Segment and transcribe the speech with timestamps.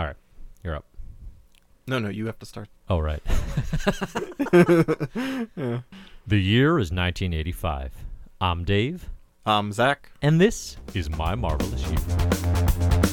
[0.00, 0.16] All right,
[0.64, 0.86] you're up.
[1.86, 2.70] No, no, you have to start.
[2.88, 3.20] Oh, right.
[6.26, 7.92] The year is 1985.
[8.40, 9.10] I'm Dave,
[9.44, 10.10] Um, Zach.
[10.22, 13.10] and this is my marvelous year.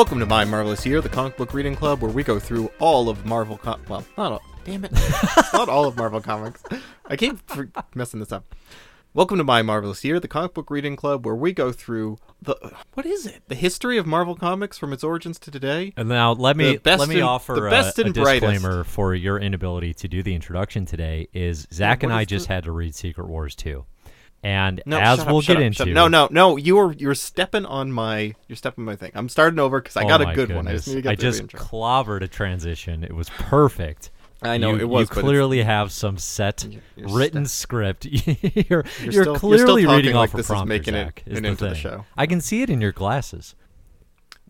[0.00, 3.10] Welcome to My Marvelous Year, the comic book reading club, where we go through all
[3.10, 3.58] of Marvel.
[3.58, 4.42] Com- well, not all.
[4.64, 4.92] Damn it,
[5.52, 6.62] not all of Marvel comics.
[7.04, 7.36] I keep
[7.94, 8.54] messing this up.
[9.12, 12.56] Welcome to My Marvelous Year, the comic book reading club, where we go through the
[12.94, 13.42] what is it?
[13.48, 15.92] The history of Marvel comics from its origins to today.
[15.98, 18.52] And now let me let me offer the a- best a, and brightest.
[18.54, 21.28] disclaimer for your inability to do the introduction today.
[21.34, 23.84] Is Zach and I just the- had to read Secret Wars 2.
[24.42, 25.88] And No, as we'll shut get up, into up.
[25.90, 26.56] No, no, no.
[26.56, 29.12] You're you're stepping on my you're stepping on my thing.
[29.14, 30.66] I'm starting over because I Oh got a good one.
[30.66, 33.04] I just need to get I just clobbered a transition.
[33.04, 34.10] It was perfect.
[34.42, 38.06] I know you, it was You clearly have some set you're written script.
[38.06, 41.22] you're You're you're, still- you're clearly reading like off a this is making it Zach,
[41.26, 42.06] is an the into the show.
[42.16, 43.54] I can see it in your glasses.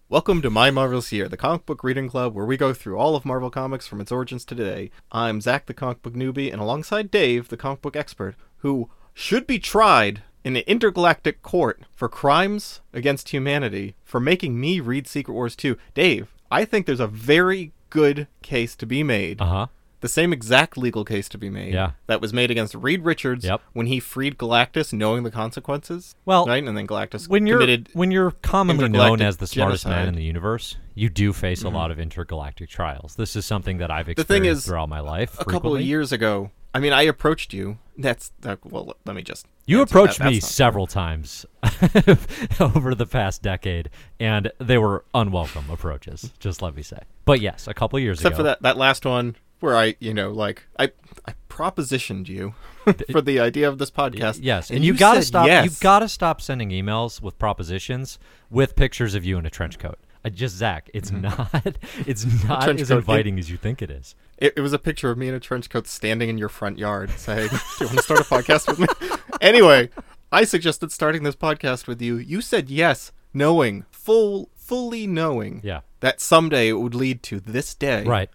[0.08, 3.16] Welcome to My Marvelous Year, the comic book reading club where we go through all
[3.16, 4.91] of Marvel Comics from its origins to today.
[5.11, 9.47] I'm Zach, the comic book newbie, and alongside Dave, the comic book expert, who should
[9.47, 15.34] be tried in an intergalactic court for crimes against humanity for making me read Secret
[15.34, 15.77] Wars 2.
[15.94, 19.41] Dave, I think there's a very good case to be made.
[19.41, 19.67] Uh huh.
[20.00, 21.91] The same exact legal case to be made Yeah.
[22.06, 23.61] that was made against Reed Richards Yep.
[23.75, 26.14] when he freed Galactus knowing the consequences.
[26.24, 26.64] Well, right?
[26.64, 27.61] And then Galactus When you're
[27.92, 30.00] when you're commonly known as the smartest man genocide.
[30.05, 30.08] Mm-hmm.
[30.08, 33.17] in the universe, you do face a lot of intergalactic trials.
[33.17, 35.39] This is something that I've experienced the thing is, throughout my life.
[35.39, 36.51] a couple of years ago.
[36.73, 37.77] I mean, I approached you.
[38.00, 38.64] That's that.
[38.64, 39.46] Well, let me just.
[39.66, 40.30] You approached that.
[40.30, 41.46] me several times
[42.61, 46.33] over the past decade, and they were unwelcome approaches.
[46.38, 46.98] Just let me say.
[47.24, 50.12] But yes, a couple years except ago, for that that last one where I, you
[50.14, 50.90] know, like I,
[51.27, 52.55] I propositioned you
[53.12, 54.40] for the idea of this podcast.
[54.42, 55.46] Yes, and, and you, you gotta stop.
[55.46, 55.64] yes.
[55.67, 58.18] You gotta stop sending emails with propositions
[58.50, 59.98] with pictures of you in a trench coat.
[60.25, 61.23] I just Zach, it's mm-hmm.
[61.23, 61.77] not.
[62.07, 62.98] It's not as coat.
[62.98, 64.14] inviting as you think it is.
[64.36, 66.79] It, it was a picture of me in a trench coat standing in your front
[66.79, 67.48] yard saying,
[67.79, 68.86] Do you want to start a podcast with me?
[69.41, 69.89] Anyway,
[70.30, 72.19] I suggested starting this podcast with you.
[72.19, 75.80] You said yes, knowing, full, fully knowing Yeah.
[76.01, 78.05] that someday it would lead to this day.
[78.05, 78.29] Right.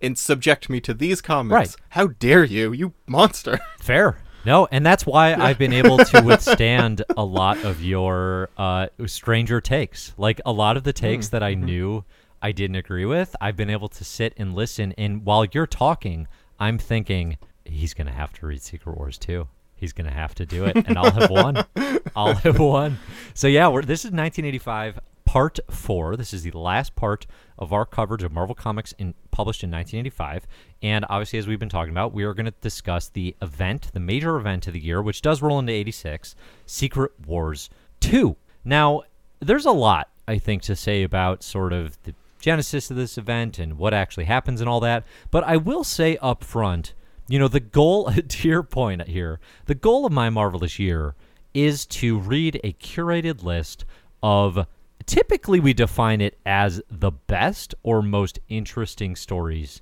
[0.00, 1.76] And subject me to these comments.
[1.78, 1.86] Right.
[1.90, 3.60] How dare you, you monster.
[3.78, 4.18] Fair.
[4.44, 9.60] No, and that's why I've been able to withstand a lot of your uh, stranger
[9.60, 10.12] takes.
[10.16, 12.04] Like a lot of the takes that I knew
[12.42, 14.92] I didn't agree with, I've been able to sit and listen.
[14.98, 16.26] And while you're talking,
[16.58, 19.46] I'm thinking he's gonna have to read Secret Wars too.
[19.76, 21.64] He's gonna have to do it, and I'll have won.
[22.16, 22.98] I'll have won.
[23.34, 24.98] So yeah, we're, this is 1985,
[25.32, 26.14] part four.
[26.14, 27.26] This is the last part
[27.58, 30.46] of our coverage of Marvel Comics in published in 1985.
[30.82, 33.98] And obviously, as we've been talking about, we are going to discuss the event, the
[33.98, 37.70] major event of the year, which does roll into 86, Secret Wars
[38.00, 38.36] 2.
[38.62, 39.04] Now,
[39.40, 43.58] there's a lot I think to say about sort of the genesis of this event
[43.58, 45.02] and what actually happens and all that.
[45.30, 46.92] But I will say up front,
[47.26, 51.14] you know, the goal, to your point here, the goal of my marvelous year
[51.54, 53.86] is to read a curated list
[54.22, 54.66] of
[55.06, 59.80] typically we define it as the best or most interesting stories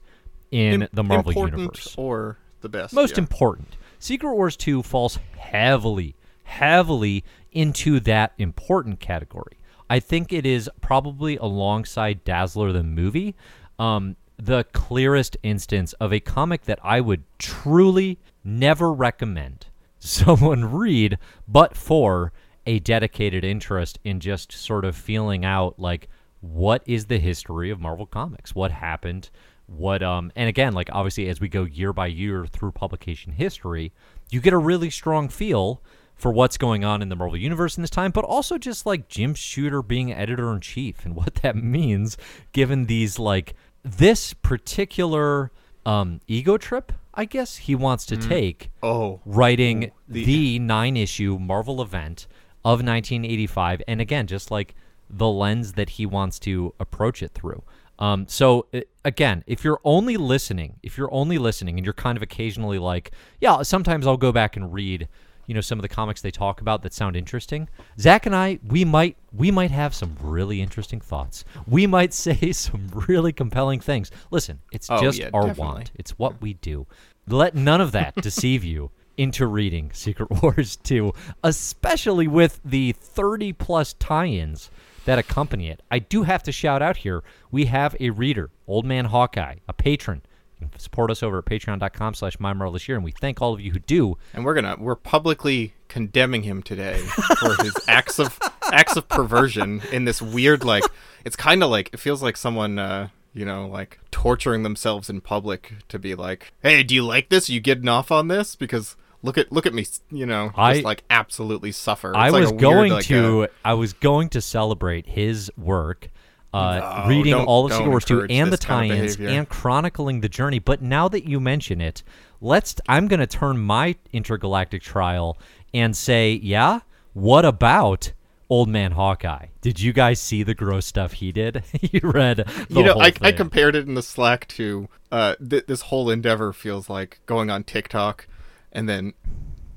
[0.50, 1.94] in Im- the Marvel important universe.
[1.96, 2.92] or the best.
[2.94, 3.20] Most yeah.
[3.20, 3.76] important.
[3.98, 6.14] Secret Wars 2 falls heavily,
[6.44, 9.56] heavily into that important category.
[9.88, 13.34] I think it is probably alongside Dazzler the movie,
[13.78, 19.66] um, the clearest instance of a comic that I would truly never recommend
[19.98, 22.32] someone read, but for
[22.70, 26.08] a dedicated interest in just sort of feeling out like
[26.40, 28.54] what is the history of Marvel Comics?
[28.54, 29.28] What happened?
[29.66, 33.92] What um and again, like obviously as we go year by year through publication history,
[34.30, 35.82] you get a really strong feel
[36.14, 39.08] for what's going on in the Marvel universe in this time, but also just like
[39.08, 42.16] Jim Shooter being editor in chief and what that means
[42.52, 45.50] given these like this particular
[45.86, 51.38] um ego trip, I guess he wants to take Oh, writing the- the, nine issue
[51.40, 52.26] Marvel event
[52.64, 54.74] of 1985, and again, just like
[55.08, 57.62] the lens that he wants to approach it through.
[57.98, 62.16] Um, so uh, again, if you're only listening, if you're only listening, and you're kind
[62.16, 63.10] of occasionally like,
[63.40, 65.08] yeah, sometimes I'll go back and read,
[65.46, 67.68] you know some of the comics they talk about that sound interesting.
[67.98, 71.44] Zach and I, we might we might have some really interesting thoughts.
[71.66, 74.12] We might say some really compelling things.
[74.30, 75.64] Listen, it's Oh, just yeah, our definitely.
[75.64, 75.90] want.
[75.96, 76.86] It's what we do.
[77.26, 81.12] Let none of that deceive you into reading Secret Wars 2,
[81.44, 84.70] especially with the 30 plus tie-ins
[85.04, 85.82] that accompany it.
[85.90, 89.74] I do have to shout out here, we have a reader, Old Man Hawkeye, a
[89.74, 90.22] patron.
[90.58, 93.72] You can support us over at patreon.com slash year, and we thank all of you
[93.72, 94.16] who do.
[94.32, 96.98] And we're gonna we're publicly condemning him today
[97.40, 98.38] for his acts of
[98.72, 100.84] acts of perversion in this weird like
[101.24, 105.20] it's kind of like it feels like someone uh you know like torturing themselves in
[105.20, 108.54] public to be like hey do you like this Are you getting off on this
[108.54, 112.40] because look at look at me you know I, just like absolutely suffer I like
[112.40, 116.10] was weird, going like, to uh, I was going to celebrate his work
[116.52, 119.48] uh, No, reading all of Secret Wars 2 and the this kind of tie-ins and
[119.48, 120.58] chronicling the journey.
[120.58, 122.02] But now that you mention it,
[122.40, 125.38] let's I'm going to turn my intergalactic trial
[125.72, 126.80] and say, yeah,
[127.12, 128.12] what about
[128.48, 129.46] Old Man Hawkeye?
[129.60, 131.62] Did you guys see the gross stuff he did?
[131.80, 135.82] you read you know I, I compared it in the slack to uh th- this
[135.82, 138.26] whole endeavor feels like going on tiktok
[138.72, 139.12] and then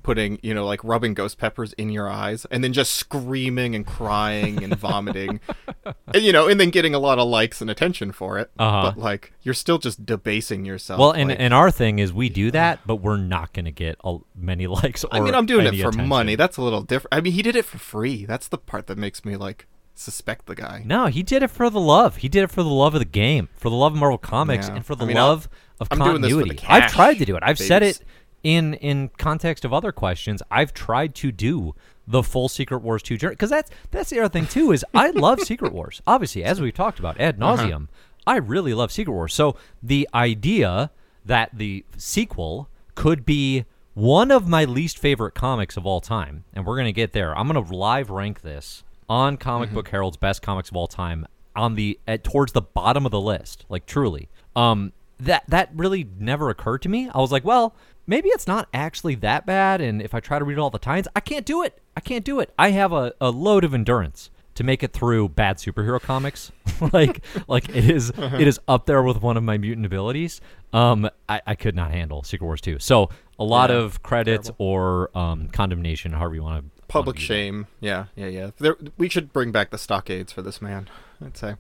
[0.02, 3.86] putting you know like rubbing ghost peppers in your eyes and then just screaming and
[3.88, 5.40] crying and vomiting
[6.14, 8.92] and you know and then getting a lot of likes and attention for it Uh-huh.
[8.92, 12.28] but like you're still just debasing yourself Well, and, like- and our thing is we
[12.28, 15.06] do that, but we're not going to get a, many likes.
[15.06, 16.08] Or i mean i'm doing it for attention.
[16.10, 18.88] money that's a little different i mean he did it for free that's the part
[18.88, 22.16] that makes me like suspect the guy No, he did it for the love.
[22.18, 24.68] He did it for the love of the game, for the love of Marvel Comics,
[24.68, 24.78] Yeah.
[24.78, 25.50] and for the I mean, I'll- love
[25.80, 26.68] of I'm doing this for the continuity.
[26.68, 27.44] I've tried to do it.
[27.46, 28.02] I've said it
[28.44, 30.42] in in context of other questions.
[30.52, 31.74] I've tried to do
[32.06, 35.10] the full Secret Wars 2 journey because that's that's the other thing too is I
[35.12, 36.02] love Secret Wars.
[36.06, 37.64] Obviously, as we've talked about ad Uh-huh.
[37.64, 37.88] nauseum,
[38.28, 39.34] I really love Secret Wars.
[39.34, 40.92] So the idea
[41.26, 46.66] that the sequel could be one of my least favorite comics of all time, and
[46.66, 47.38] we're gonna get there.
[47.38, 49.76] I'm gonna live rank this on Comic Mm-hmm.
[49.76, 51.26] Book Herald's best comics of all time
[51.56, 54.28] on the at, towards the bottom of the list, like truly.
[54.56, 57.10] Um, that that really never occurred to me.
[57.14, 57.76] I was like, well,
[58.08, 61.08] maybe it's not actually that bad, and if I try to read all the times,
[61.16, 61.80] I can't do it.
[61.96, 62.54] I can't do it.
[62.58, 66.52] I have a, a load of endurance to make it through bad superhero comics.
[66.94, 70.42] like like it is it is up there with one of my mutant abilities.
[70.74, 72.80] Um, I, I could not handle Secret Wars 2.
[72.80, 73.10] So
[73.40, 78.06] a lot Yeah, of credits or um, condemnation, however you want to public shame yeah
[78.16, 80.88] yeah yeah there, we should bring back the stockades for this man
[81.26, 81.56] i'd say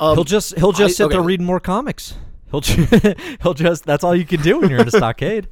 [0.00, 1.26] um, He'll just he'll just I- sit there okay.
[1.26, 2.14] reading more comics.
[2.52, 2.86] He'll ju-
[3.42, 5.48] he'll just that's all you can do when you're in a stockade.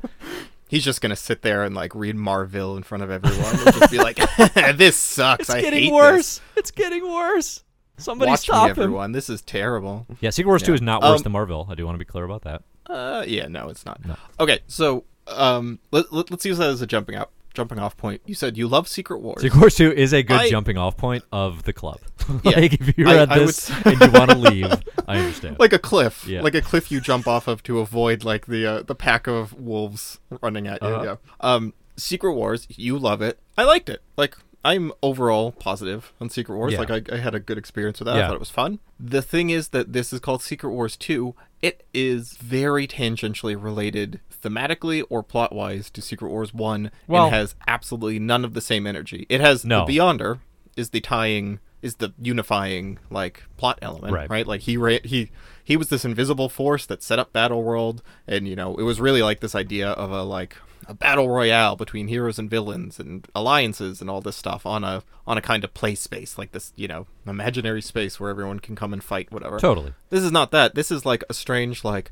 [0.68, 3.90] He's just gonna sit there and like read Marville in front of everyone and just
[3.90, 4.16] be like,
[4.76, 5.40] "This sucks.
[5.40, 6.40] It's I getting hate worse.
[6.56, 7.64] It's getting worse.
[7.96, 8.04] This.
[8.04, 8.78] Somebody Watch stop me, him.
[8.82, 9.12] everyone.
[9.12, 11.66] This is terrible." Yeah, Secret Wars 2 is not worse Um, than Marville.
[11.68, 12.62] I do want to be clear about that.
[12.86, 14.04] Uh, yeah, no, it's not.
[14.04, 14.14] No.
[14.38, 18.22] Okay, so um, let, let, us use that as a jumping out jumping off point.
[18.26, 19.42] You said you love Secret Wars.
[19.42, 21.98] Secret Wars 2 is a good I- jumping off point of the club.
[22.44, 22.52] Yeah.
[22.60, 24.72] like if you I- read I would this s- and you want to leave,
[25.08, 25.58] I understand.
[25.58, 26.42] like a cliff, Yeah.
[26.42, 29.52] like a cliff you jump off of to avoid like the uh, the pack of
[29.54, 30.88] wolves running at you.
[30.88, 31.04] Uh-huh.
[31.04, 31.16] Yeah.
[31.40, 33.40] Um, Secret Wars, you love it.
[33.58, 34.00] I liked it.
[34.16, 36.72] Like I'm overall positive on Secret Wars.
[36.74, 36.80] Yeah.
[36.80, 38.16] Like I, I had a good experience with that.
[38.16, 38.24] Yeah.
[38.24, 38.78] I thought it was fun.
[38.98, 41.34] The thing is that this is called Secret Wars 2.
[41.62, 47.34] It is very tangentially related thematically or plot wise to Secret Wars 1 Well- and
[47.34, 49.26] has absolutely none of the same energy.
[49.28, 49.86] It has No.
[49.86, 50.40] the Beyonder
[50.76, 54.28] is the tying is the unifying like plot element, Right.
[54.28, 54.46] right?
[54.46, 55.30] Like he ra- he
[55.64, 59.00] he was this invisible force that set up Battle World, and you know it was
[59.00, 60.56] really like this idea of a like
[60.90, 65.04] a battle royale between heroes and villains and alliances and all this stuff on a
[65.24, 68.74] on a kind of play space like this you know imaginary space where everyone can
[68.74, 69.58] come and fight whatever.
[69.60, 69.94] totally.
[70.10, 70.74] This is not that.
[70.74, 72.10] This is like a strange like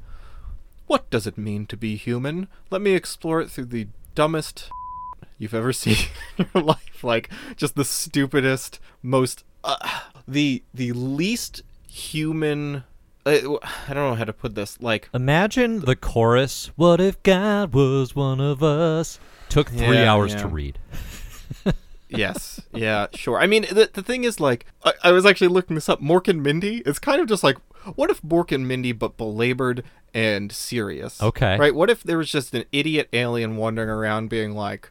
[0.87, 2.47] what does it mean to be human?
[2.71, 4.71] Let me explore it through the dumbest
[5.39, 5.97] you've ever seen
[6.39, 7.03] in your life.
[7.03, 12.85] Like just the stupidest, most uh, the the least human.
[13.29, 14.81] I don't know how to put this.
[14.81, 19.19] Like Imagine the chorus, What if God was one of us?
[19.49, 20.43] Took three Yeah, hours yeah.
[20.43, 20.79] to read.
[22.09, 23.39] yes, yeah, sure.
[23.39, 26.01] I mean, the the thing is, like, I, I was actually looking this up.
[26.01, 26.83] Mork and Mindy.
[26.87, 27.57] It's kind of just like,
[27.95, 31.23] what if Mork and Mindy, but belabored and serious?
[31.23, 31.57] Okay.
[31.59, 31.75] right.
[31.75, 34.91] What if there was just an idiot alien wandering around, being like.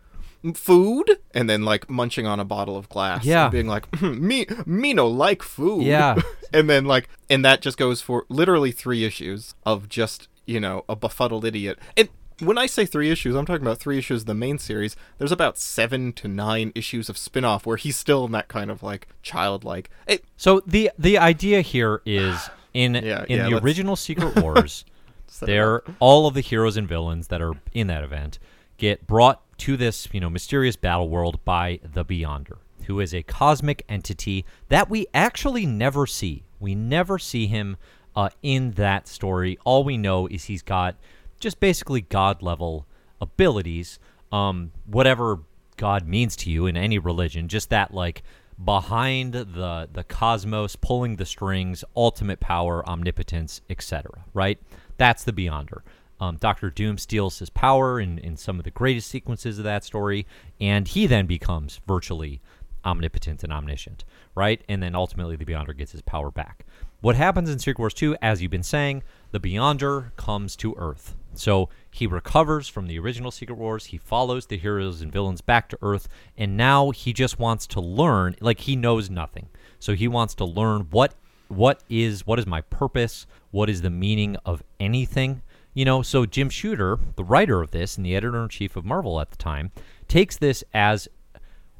[0.53, 3.44] Food and then like munching on a bottle of glass, Yeah.
[3.46, 6.15] and being like, hmm, me, me no like food, Yeah.
[6.53, 10.86] and then like, and that just goes for literally three issues of just you know
[10.88, 11.79] a befuddled idiot.
[11.98, 12.08] And
[12.39, 14.96] when I say three issues, I'm talking about three issues of the main series.
[15.17, 18.84] There's about seven to nine issues of spin-off where he's still in that kind of
[18.84, 19.89] like childlike.
[20.06, 24.39] It, So the the idea here is in Yeah, in yeah, the let's- original Secret
[24.39, 24.86] Wars,
[25.41, 28.38] there all of the heroes and villains that are in that event
[28.77, 33.24] get brought to this, you know, mysterious battle world by the Beyonder, who is a
[33.24, 36.43] cosmic entity that we actually never see.
[36.60, 37.77] We never see him
[38.15, 39.57] uh, in that story.
[39.63, 40.96] All we know is he's got
[41.39, 42.88] just basically god level
[43.22, 44.00] abilities.
[44.31, 45.39] Um, whatever
[45.77, 48.24] God means to you in any religion, just that like
[48.63, 54.25] behind the the cosmos, pulling the strings, ultimate power, omnipotence, etc.
[54.34, 54.60] Right?
[54.98, 55.81] That's the Beyonder.
[56.20, 59.84] Um, Doctor Doom steals his power in, in some of the greatest sequences of that
[59.84, 60.26] story,
[60.60, 62.42] and he then becomes virtually
[62.86, 64.62] omnipotent and omniscient, right?
[64.68, 66.66] And then ultimately the Beyonder gets his power back.
[67.02, 71.16] What happens in Secret Wars 2, as you've been saying, the Beyonder comes to Earth.
[71.36, 73.86] So he recovers from the original Secret Wars.
[73.88, 77.82] He follows the heroes and villains back to Earth, and now he just wants to
[77.82, 78.36] learn.
[78.40, 81.14] Like he knows nothing, so he wants to learn what
[81.50, 83.28] what is what is my purpose?
[83.52, 85.42] What is the meaning of anything?
[85.77, 88.84] You know, so Jim Shooter, the writer of this and the editor in chief of
[88.84, 89.69] Marvel at the time,
[90.07, 91.07] takes this as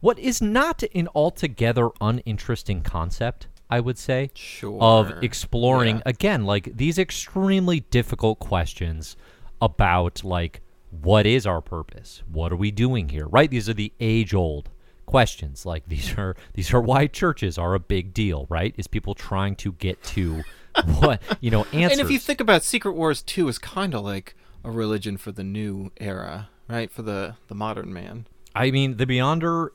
[0.02, 4.78] what is not an altogether uninteresting concept, I would say, Sure.
[4.80, 6.02] of exploring Yeah.
[6.06, 9.18] again like these extremely difficult questions
[9.60, 10.62] about like
[10.92, 12.22] what is our purpose?
[12.32, 13.26] What are we doing here?
[13.26, 13.50] Right?
[13.50, 14.70] These are the age-old
[15.08, 15.66] questions.
[15.66, 18.76] Like these are these are why churches are a big deal, right?
[18.78, 20.44] Is people trying to get to
[21.00, 22.00] what, you know, answers.
[22.00, 25.32] And if you think about Secret Wars 2 is kind of like a religion for
[25.32, 26.92] the new era, right?
[26.92, 28.28] For the the modern man.
[28.56, 29.70] I mean, the Beyonder,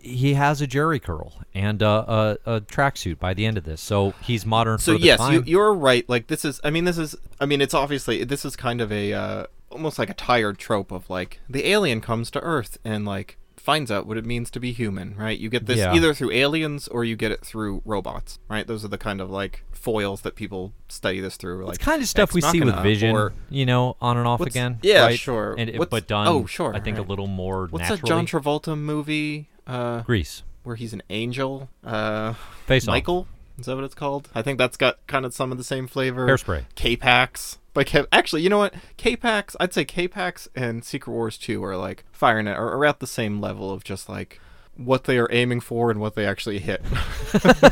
[0.00, 3.80] he has a Jheri curl and a, a, a tracksuit by the end of this,
[3.80, 5.34] so he's modern So for the yes, time.
[5.34, 6.08] you, you're right.
[6.08, 8.90] Like this is, I mean, this is, I mean, it's obviously this is kind of
[8.90, 13.04] a uh, almost like a tired trope of like the alien comes to Earth and
[13.04, 15.38] like finds out what it means to be human, right?
[15.38, 15.94] You get this Yeah.
[15.94, 18.66] either through aliens or you get it through robots, right?
[18.66, 21.64] Those are the kind of like foils that people study this through.
[21.64, 24.40] Like it's kind of stuff we see with Vision, or- you know, on and off
[24.40, 24.78] again.
[24.82, 25.18] yeah, right?
[25.18, 25.54] sure.
[25.56, 26.26] And it- but done.
[26.26, 28.00] oh, sure, I think a little more What's naturally.
[28.00, 31.68] that John Travolta movie uh, Grease, where he's an angel?
[31.84, 32.34] Uh,
[32.66, 33.28] Face Off, Michael.
[33.58, 34.28] Is that what it's called?
[34.34, 36.26] I think that's got kind of some of the same flavor.
[36.26, 36.64] Hairspray.
[36.74, 37.58] K-Pax.
[37.74, 38.74] But K- actually, you know what?
[38.96, 43.00] K-Pax, I'd say K-Pax and Secret Wars 2 are like firing it, are, are at
[43.00, 44.40] the same level of just like
[44.76, 46.82] what they are aiming for and what they actually hit.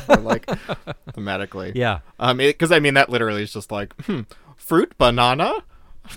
[0.09, 0.47] Or, like
[1.13, 1.73] thematically.
[1.75, 4.23] Yeah, Um, because I mean that literally is just like, hmm,
[4.57, 5.65] fruit, banana.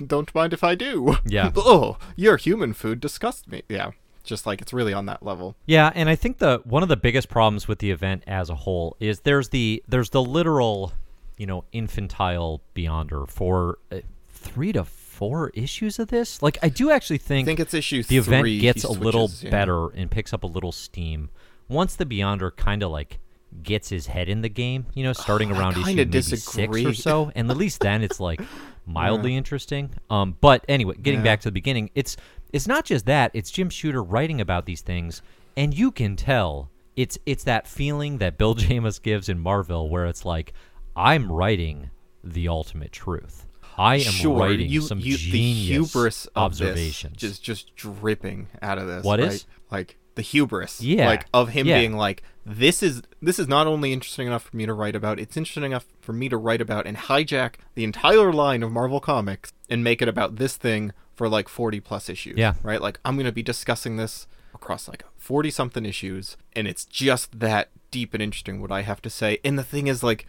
[0.05, 1.17] Don't mind if I do.
[1.25, 1.51] Yeah.
[1.58, 3.63] oh, your human food disgusts me.
[3.70, 3.91] Yeah.
[4.24, 5.56] Just like it's really on that level.
[5.65, 8.56] yeah, and I think the one of the biggest problems with the event as a
[8.56, 10.94] whole is there's the there's the literal,
[11.38, 13.98] you know, infantile Beyonder for uh,
[14.30, 16.42] three to four issues of this.
[16.42, 19.50] Like, I do actually I think it's issue the event gets he a little yeah.
[19.50, 21.30] better and picks up a little steam
[21.68, 23.20] once the Beyonder kind of like
[23.62, 24.86] gets his head in the game.
[24.94, 28.20] You know, starting Oh, around issue maybe six or so, and at least then it's
[28.20, 28.42] like
[28.86, 29.92] mildly interesting.
[30.10, 31.25] Um, but anyway, getting Yeah.
[31.25, 32.18] back to the beginning, it's
[32.53, 35.22] it's not just that; it's Jim Shooter writing about these things,
[35.57, 40.05] and you can tell it's it's that feeling that Bill Jemas gives in Marville, where
[40.05, 40.53] it's like
[40.95, 41.89] I'm writing
[42.24, 43.48] the ultimate truth.
[43.77, 47.17] I am sure, writing you, some you, genius the hubris of observations.
[47.17, 49.03] Just just dripping out of this.
[49.03, 49.31] What right?
[49.31, 49.48] is?
[49.72, 50.81] like the hubris?
[50.81, 51.79] Yeah, like of him yeah.
[51.79, 55.19] being like, this is this is not only interesting enough for me to write about.
[55.19, 59.00] It's interesting enough for me to write about and hijack the entire line of Marvel
[59.00, 62.38] comics and make it about this thing for like forty plus issues.
[62.38, 62.53] Yeah.
[62.63, 62.82] right.
[62.82, 67.70] Like I'm gonna be discussing this across like forty something issues, and it's just that
[67.91, 68.62] deep and interesting.
[68.62, 70.25] What I have to say, and the thing is like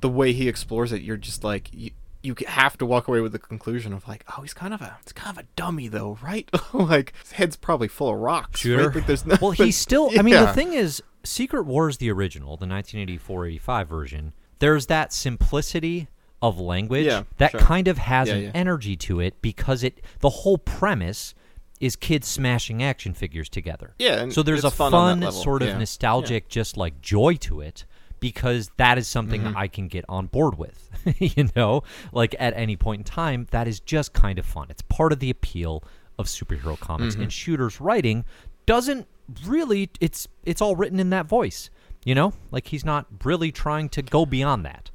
[0.00, 1.90] the way he explores it, you're just like you,
[2.22, 4.98] you have to walk away with the conclusion of like, oh, he's kind of a,
[5.02, 6.48] it's kind of a dummy though, right?
[6.72, 8.48] like his head's probably full of rocks.
[8.48, 8.58] right?
[8.58, 8.92] Shooter.
[8.92, 10.10] Like, there's no, well, he's still.
[10.18, 14.32] I mean, the thing is, Secret Wars, the original, the 1984-85 version.
[14.60, 16.08] There's that simplicity
[16.40, 17.60] of language Yeah, that sure.
[17.60, 18.50] kind of has Yeah, an yeah.
[18.54, 20.00] energy to it because it.
[20.20, 21.34] The whole premise
[21.80, 23.94] is kids smashing action figures together.
[23.98, 27.84] Yeah, So there's a fun fun, that sort of nostalgic, just like joy to it.
[28.20, 29.56] Because that is something Mm-hmm.
[29.56, 30.90] I can get on board with,
[31.20, 34.66] you know, like at any point in time, that is just kind of fun.
[34.70, 35.84] It's part of the appeal
[36.18, 37.14] of superhero comics.
[37.14, 37.22] Mm-hmm.
[37.22, 38.24] And Shooter's writing
[38.66, 39.06] doesn't
[39.46, 41.70] really it's it's all written in that voice
[42.04, 44.90] you know like he's not really trying to go beyond that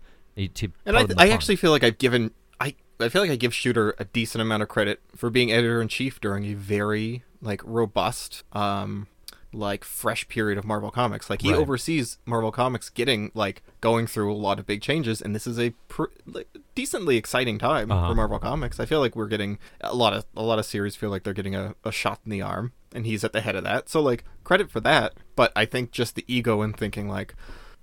[0.86, 3.96] and I, I actually feel like I've given, I, I feel like I give Shooter
[4.00, 8.44] a decent amount of credit for being editor in chief during a very like robust,
[8.54, 9.08] um,
[9.56, 11.30] like fresh period of Marvel Comics.
[11.30, 11.60] Like he Right.
[11.60, 15.60] oversees Marvel Comics getting like going through a lot of big changes, and this is
[15.60, 18.10] a pr- like, decently exciting time Uh-huh.
[18.10, 18.80] for Marvel Comics.
[18.80, 21.34] I feel like we're getting a lot of a lot of series feel like they're
[21.34, 23.90] getting a, a shot in the arm, and he's at the head of that.
[23.90, 25.14] So like credit for that.
[25.36, 27.36] But I think just the ego and thinking like,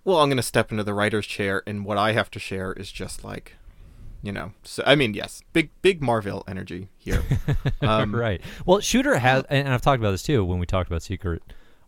[0.04, 2.90] well, I'm gonna step into the writer's chair, and what I have to share is
[2.92, 3.57] just like
[4.23, 4.52] you know.
[4.64, 7.23] So I mean, yes, big big Marville energy here.
[7.83, 8.40] Um, right.
[8.66, 11.42] Well, Shooter has, and I've talked about this too when we talked about Secret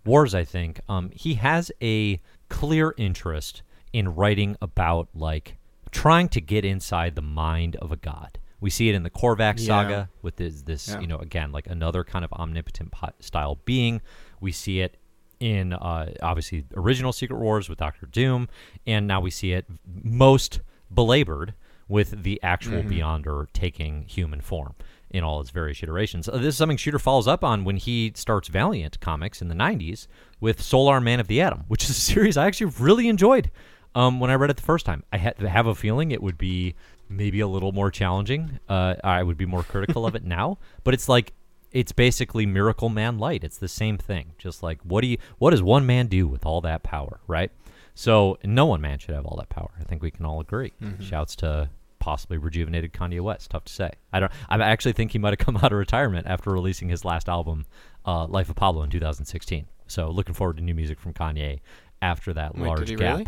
[0.07, 0.35] Wars.
[0.35, 5.59] I think um, he has a clear interest in writing about like
[5.91, 8.39] trying to get inside the mind of a god.
[8.61, 9.67] We see it in the Korvac Yeah.
[9.67, 11.01] saga with this, this Yeah.
[11.01, 14.01] you know, again, like another kind of omnipotent style being.
[14.41, 14.97] We see it
[15.43, 18.49] in uh, obviously original Secret Wars with Doctor Doom,
[18.87, 20.61] and now we see it most
[20.95, 21.55] belabored
[21.89, 22.91] with the actual Mm-hmm.
[22.93, 24.75] Beyonder taking human form
[25.11, 26.29] in all its various iterations.
[26.29, 29.55] Uh, this is something Shooter follows up on when he starts Valiant comics in the
[29.55, 30.07] 90s
[30.41, 33.51] with Solar Man of the Atom, which is a series I actually really enjoyed
[33.95, 35.03] um, when I read it the first time.
[35.13, 36.75] I ha- have a feeling it would be
[37.09, 38.59] maybe a little more challenging.
[38.69, 41.35] Uh, I would be more critical of it now, but it's like
[41.73, 43.45] it's basically Miracle Man Light.
[43.45, 44.33] It's the same thing.
[44.39, 47.51] Just like what do you what does one man do with all that power, right?
[47.95, 49.71] So no one man should have all that power.
[49.79, 50.73] I think we can all agree.
[51.01, 53.51] Shouts to possibly rejuvenated Kanye West.
[53.51, 53.91] Tough to say.
[54.13, 54.33] I don't.
[54.49, 57.67] I actually think he might have come out of retirement after releasing his last album,
[58.07, 59.67] uh, Life of Pablo, in 2016.
[59.87, 61.61] So looking forward to new music from Kanye
[62.01, 62.99] after that Wait, large gap.
[62.99, 63.27] really?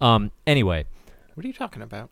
[0.00, 0.30] Um.
[0.46, 0.84] Anyway,
[1.34, 2.10] What are you talking about?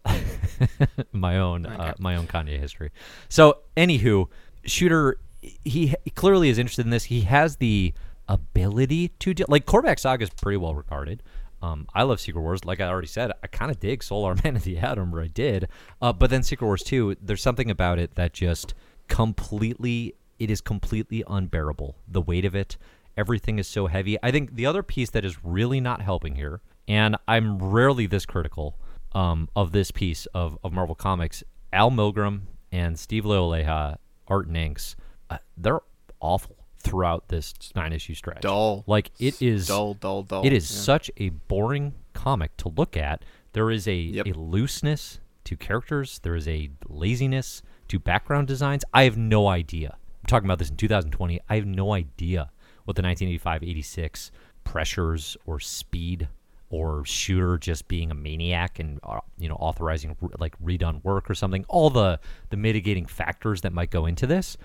[1.12, 2.90] my own uh, my own Kanye history.
[3.28, 4.28] So, anywho,
[4.64, 5.18] Shooter,
[5.64, 7.04] he, he clearly is interested in this.
[7.04, 7.94] He has the
[8.28, 11.22] ability to do like Korvac Saga is pretty well regarded.
[11.62, 12.64] Um, I love Secret Wars.
[12.64, 15.28] Like I already said, I kind of dig Solar Man of the Atom, or I
[15.28, 15.68] did.
[16.00, 18.74] Uh, but then Secret Wars 2, there's something about it that just
[19.08, 21.96] completely, it is completely unbearable.
[22.06, 22.76] The weight of it,
[23.16, 24.18] everything is so heavy.
[24.22, 28.26] I think the other piece that is really not helping here, and I'm rarely this
[28.26, 28.78] critical
[29.12, 33.96] um, of this piece of, of Marvel Comics, Al Milgrom and Steve Leialoha,
[34.28, 34.96] art and inks,
[35.30, 35.80] uh, they're
[36.20, 38.42] awful throughout this nine issue stretch.
[38.42, 38.84] Dull.
[38.86, 40.44] Like it is dull, dull, dull.
[40.44, 40.80] it is Yeah.
[40.82, 43.24] such a boring comic to look at.
[43.52, 44.26] There is a, Yep.
[44.26, 46.18] a looseness to characters.
[46.20, 48.84] There is a laziness to background designs.
[48.92, 49.96] I have no idea.
[50.22, 51.40] I'm talking about this in 2020.
[51.48, 52.50] I have no idea
[52.84, 54.30] what the 1985-86
[54.64, 56.28] pressures or speed
[56.70, 61.34] or shooter just being a maniac and uh, you know authorizing like redone work or
[61.34, 61.64] something.
[61.68, 62.18] All the
[62.50, 64.56] the mitigating factors that might go into this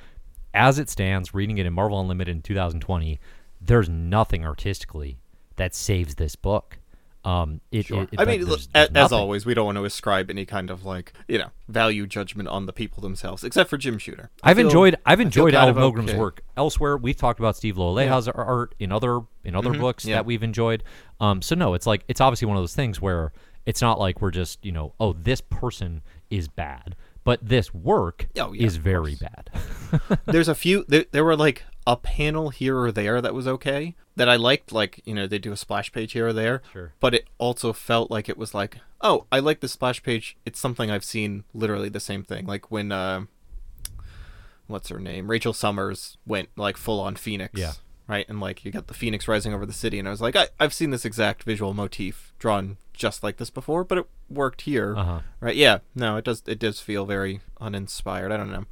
[0.54, 3.20] as it stands, reading it in Marvel Unlimited in 2020,
[3.62, 5.20] there's nothing artistically
[5.58, 6.78] that saves this book.
[7.26, 8.04] Um, it, Sure.
[8.04, 9.18] it- it- I mean, there's- there's as nothing.
[9.18, 12.66] always, we don't want to ascribe any kind of like you know value judgment on
[12.66, 14.30] the people themselves, except for Jim Shooter.
[14.42, 16.18] I I've feel- enjoyed I've enjoyed Al of Milgrom's okay.
[16.20, 16.96] work elsewhere.
[16.96, 20.16] We've talked about Steve Leialoha's art in other in other books yeah.
[20.16, 20.82] that we've enjoyed.
[21.20, 23.34] Um, so no, it's like it's obviously one of those things where
[23.66, 26.96] it's not like we're just you know oh this person is bad,
[27.30, 29.52] but this work Oh, yeah, is very bad.
[30.26, 30.84] There's a few.
[30.88, 34.72] There, there were like a panel here or there that was okay that I liked.
[34.72, 36.64] Like you know they do a splash page here or there.
[36.74, 36.94] Sure.
[37.00, 40.38] But it also felt like it was like oh I like this splash page.
[40.44, 42.48] It's something I've seen literally the same thing.
[42.48, 43.26] Like when uh,
[44.66, 47.60] what's her name Rachel Summers went like full on Phoenix.
[47.60, 47.74] Yeah.
[48.08, 50.36] Right, and like you got the phoenix rising over the city, and I was like,
[50.36, 54.62] I, I've seen this exact visual motif drawn just like this before, but it worked
[54.62, 55.20] here, Uh-huh.
[55.42, 55.56] right?
[55.56, 56.44] Yeah, no, it does.
[56.46, 58.32] It does feel very uninspired.
[58.32, 58.66] I don't know.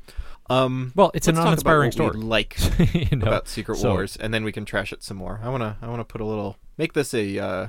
[0.49, 2.17] Um, Well, it's an let's talk about uninspiring story.
[2.17, 2.57] like
[3.11, 3.27] you know?
[3.27, 5.39] about Secret So- Wars, and then we can trash it some more.
[5.43, 7.67] I wanna, I wanna put a little, make this a uh,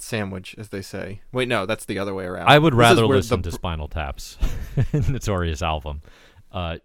[0.00, 1.22] sandwich, as they say.
[1.32, 2.48] Wait, no, that's the other way around.
[2.48, 4.36] I would This rather listen the, to Spinal Tap's
[4.92, 6.02] Notorious album.
[6.52, 6.78] Uh,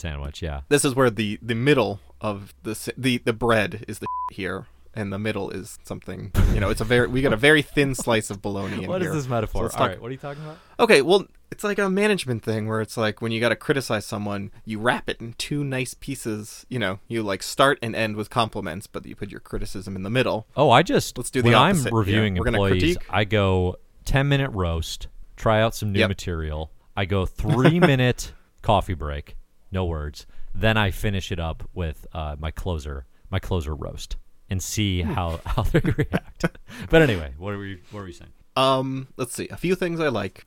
[0.00, 0.60] sandwich, yeah.
[0.68, 5.12] This is where the the middle of the the the bread is the here, and
[5.12, 6.32] the middle is something.
[6.54, 9.02] You know, it's a very we got a very thin slice of bologna in What
[9.02, 9.14] is here.
[9.14, 9.70] this metaphor?
[9.70, 10.58] So talk- right, what are you talking about?
[10.78, 14.06] Okay, well, it's like a management thing where it's like when you got to criticize
[14.06, 16.64] someone, you wrap it in two nice pieces.
[16.68, 20.02] You know, you like start and end with compliments, but you put your criticism in
[20.02, 20.46] the middle.
[20.56, 22.96] Oh, I just Let's do the when I'm reviewing employees.
[23.08, 26.08] I go ten minute roast, try out some new Yep.
[26.08, 26.70] material.
[26.96, 29.36] I go three minute coffee break,
[29.72, 30.26] no words.
[30.54, 34.16] Then I finish it up with uh, my closer, my closer roast,
[34.50, 35.12] and see Hmm.
[35.12, 36.44] how how they react.
[36.90, 38.32] but anyway, what were you what were you saying?
[38.56, 39.48] Um, let's see.
[39.48, 40.44] A few things I like.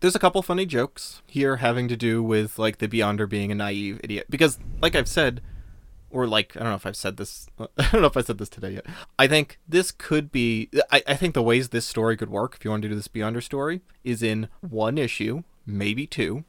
[0.00, 3.54] There's a couple funny jokes here having to do with like the Beyonder being a
[3.54, 5.42] naive idiot because, like I've said,
[6.10, 7.48] or like I don't know if I've said this.
[7.58, 8.86] I don't know if I said this today yet.
[9.18, 10.70] I think this could be.
[10.90, 13.08] I, I think the ways this story could work, if you want to do this
[13.08, 16.44] Beyonder story, is in one issue, maybe two,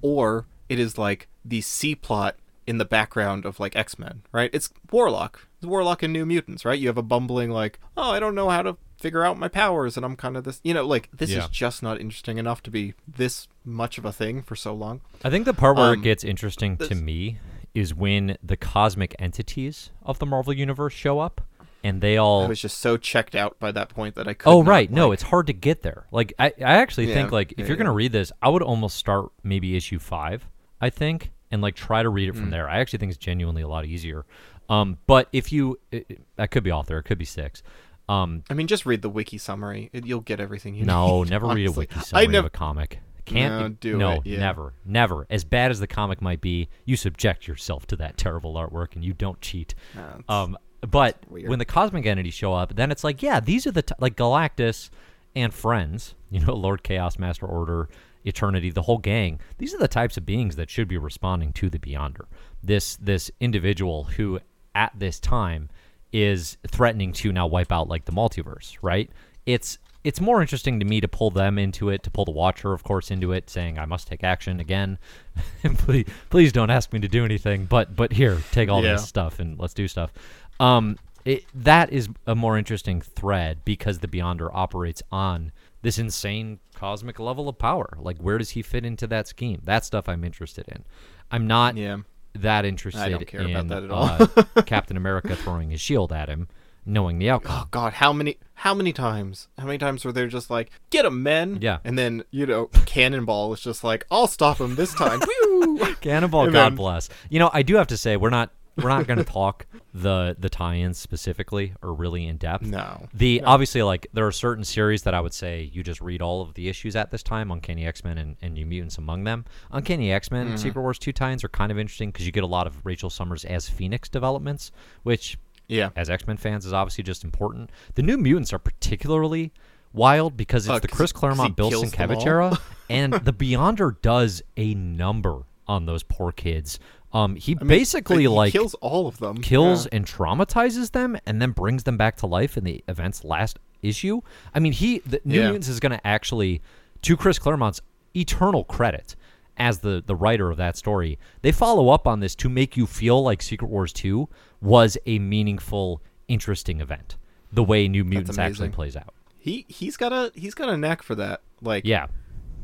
[0.00, 4.50] or it is like the C plot in the background of like X Men, right?
[4.52, 5.46] It's Warlock.
[5.58, 6.78] It's Warlock and New Mutants, right?
[6.78, 9.96] You have a bumbling like, oh, I don't know how to figure out my powers,
[9.96, 11.38] and I'm kind of this, you know, like this Yeah.
[11.40, 15.00] is just not interesting enough to be this much of a thing for so long.
[15.24, 17.38] I think the part where Um, it gets interesting to me
[17.74, 21.40] is when the cosmic entities of the Marvel universe show up.
[21.84, 24.48] and they all I was just so checked out by that point that I could.
[24.48, 26.06] Oh right, no, it's hard to get there.
[26.12, 28.62] Like I, I actually Yeah, think like if yeah, you're gonna read this, I would
[28.62, 30.46] almost start maybe issue five.
[30.80, 32.50] I think and like try to read it from Mm.
[32.50, 32.68] there.
[32.68, 34.24] I actually think it's genuinely a lot easier.
[34.68, 36.98] Um, but if you, it, that could be off there.
[36.98, 37.62] It could be six.
[38.08, 39.90] Um, I mean, just read the wiki summary.
[39.92, 41.30] It, you'll get everything you no, need.
[41.36, 42.38] never read a wiki summary never.
[42.40, 42.98] of a comic.
[43.24, 44.38] Can't No, do no, it, yeah.
[44.40, 45.26] never, never.
[45.30, 49.04] As bad as the comic might be, you subject yourself to that terrible artwork, and
[49.04, 49.74] you don't cheat.
[49.94, 53.70] No, Um, but when the cosmic entities show up, then it's like, yeah, these are
[53.70, 54.90] the t- like Galactus
[55.36, 57.88] and friends, you know, Lord Chaos, Master Order,
[58.24, 59.40] Eternity, the whole gang.
[59.58, 62.26] These are the types of beings that should be responding to the Beyonder.
[62.62, 64.40] This this individual who
[64.74, 65.68] at this time
[66.12, 69.10] is threatening to now wipe out like the multiverse, right?
[69.46, 72.72] It's it's more interesting to me to pull them into it, to pull the Watcher,
[72.72, 74.98] of course, into it, saying I must take action again.
[75.78, 78.92] please, please don't ask me to do anything, but but here, take all Yeah.
[78.94, 80.12] this stuff and let's do stuff.
[80.60, 85.52] Um, it, that is a more interesting thread because the Beyonder operates on
[85.82, 87.96] this insane cosmic level of power.
[87.98, 89.60] Like, where does he fit into that scheme?
[89.64, 90.84] That stuff I'm interested in.
[91.30, 91.98] I'm not yeah.
[92.34, 94.28] that interested I don't care in about that at all.
[94.56, 96.48] uh, Captain America throwing his shield at him,
[96.86, 97.58] knowing the outcome.
[97.62, 99.48] Oh God, how many how many times?
[99.58, 101.58] How many times were they just like, get him, men?
[101.60, 101.78] Yeah.
[101.84, 105.20] And then you know, Cannonball was just like, I'll stop him this time.
[106.00, 107.08] Cannonball, And God then- bless.
[107.28, 110.34] You know, I do have to say we're not we're not going to talk the
[110.38, 112.64] the tie-ins specifically or really in depth.
[112.64, 113.06] No.
[113.12, 116.40] The obviously like there are certain series that I would say you just read all
[116.42, 119.44] of the issues at this time, Uncanny X Men and, and New Mutants among them.
[119.70, 120.56] Uncanny X Men Mm-hmm.
[120.56, 123.10] Secret Wars two tie-ins are kind of interesting because you get a lot of Rachel
[123.10, 125.36] Summers as Phoenix developments, which
[125.68, 125.90] Yeah.
[125.96, 127.70] as X Men fans is obviously just important.
[127.94, 129.52] The New Mutants are particularly
[129.92, 132.58] wild because it's Uh, the Chris he- 'cause he Claremont Bill Sienkiewicz era,
[132.90, 136.78] and the Beyonder does a number on those poor kids.
[137.14, 139.36] Um, he I mean, basically he like kills all of them.
[139.42, 139.96] kills Yeah.
[139.96, 144.20] and traumatizes them and then brings them back to life in the event's last issue.
[144.54, 145.46] I mean, he the New Yeah.
[145.48, 146.62] Mutants is going to actually
[147.02, 147.80] to Chris Claremont's
[148.16, 149.14] eternal credit
[149.58, 151.18] as the the writer of that story.
[151.42, 154.28] They follow up on this to make you feel like Secret Wars 2
[154.62, 157.16] was a meaningful interesting event.
[157.52, 159.12] The way New Mutants actually plays out.
[159.38, 161.42] He he's got a he's got a knack for that.
[161.60, 162.06] Like Yeah.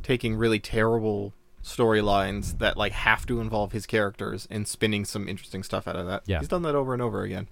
[0.02, 1.34] taking really terrible
[1.68, 6.06] storylines that like have to involve his characters and spinning some interesting stuff out of
[6.06, 6.22] that.
[6.26, 6.38] Yeah.
[6.38, 7.48] He's done that over and over again.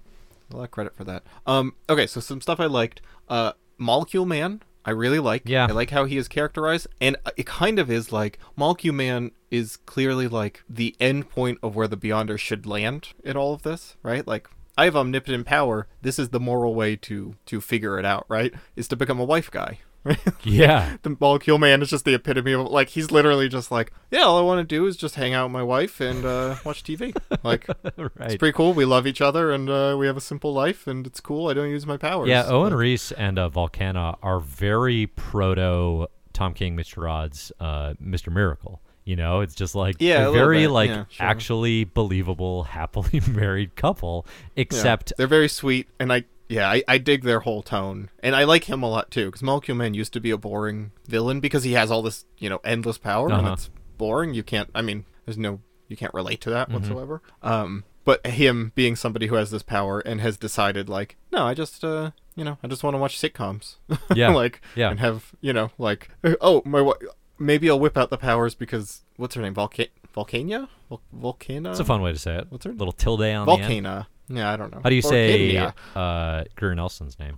[0.51, 1.23] A lot of credit for that.
[1.45, 3.01] Um okay, so some stuff I liked.
[3.29, 5.43] Uh Molecule Man, I really like.
[5.45, 5.67] Yeah.
[5.69, 9.77] I like how he is characterized and it kind of is like Molecule Man is
[9.77, 13.97] clearly like the end point of where the Beyonder should land in all of this,
[14.03, 14.25] right?
[14.27, 15.87] Like I have omnipotent power.
[16.01, 18.53] This is the moral way to to figure it out, right?
[18.75, 19.79] Is to become a wife guy.
[20.03, 20.19] Right?
[20.43, 20.95] Yeah.
[21.01, 24.37] the molecule man is just the epitome of like he's literally just like yeah all
[24.37, 27.13] i want to do is just hang out with my wife and uh, watch tv
[27.43, 30.87] like it's pretty cool we love each other and uh, we have a simple life
[30.87, 34.17] and it's cool i don't use my powers Yeah, Owen Like, Reece and uh, Volcana
[34.23, 37.01] are very proto Tom King, Mr.
[37.03, 38.31] Rod's uh, Mr.
[38.31, 38.79] Miracle.
[39.05, 41.25] You know, it's just like Yeah, a very bit, like yeah, sure.
[41.25, 44.25] actually believable, happily married couple.
[44.55, 44.61] yeah.
[44.61, 48.43] Except, they're very sweet and i yeah I, I dig their whole tone and i
[48.43, 51.63] like him a lot too because molecule man used to be a boring villain because
[51.63, 53.53] he has all this you know endless power and Uh-huh.
[53.53, 56.71] it's boring you can't i mean there's no you can't relate to Mm-hmm.
[56.71, 61.17] that whatsoever um but him being somebody who has this power and has decided like
[61.31, 63.75] no i just uh you know i just want to watch sitcoms
[64.15, 64.89] Yeah, like yeah.
[64.91, 66.91] and have you know like oh my
[67.39, 71.79] maybe i'll whip out the powers because what's her name Volca- volcania Vol- volcana it's
[71.79, 72.47] a fun way to say it.
[72.49, 73.61] What's her- little tilde on the end.
[73.85, 75.73] volcana yeah i don't know How do you say Volcania.
[75.95, 77.37] uh, Greer Nelson's name?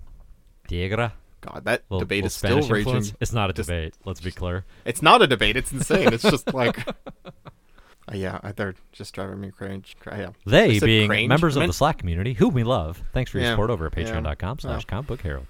[0.68, 1.12] Tigra.
[1.42, 3.16] god that Little, debate little is still Spanish raging?
[3.20, 3.94] It's not a Just- debate.
[4.06, 4.66] Let's be clear.
[4.86, 6.78] it's not a debate it's insane it's just like
[8.12, 9.96] Uh, yeah, they're just driving me cringe.
[10.00, 10.30] Cra- Yeah.
[10.44, 13.04] They being cringe, members of the Slack community, whom we love.
[13.14, 14.90] Thanks for your Yeah, support over at yeah, patreon.com slash yeah.
[14.90, 15.46] comic book herald.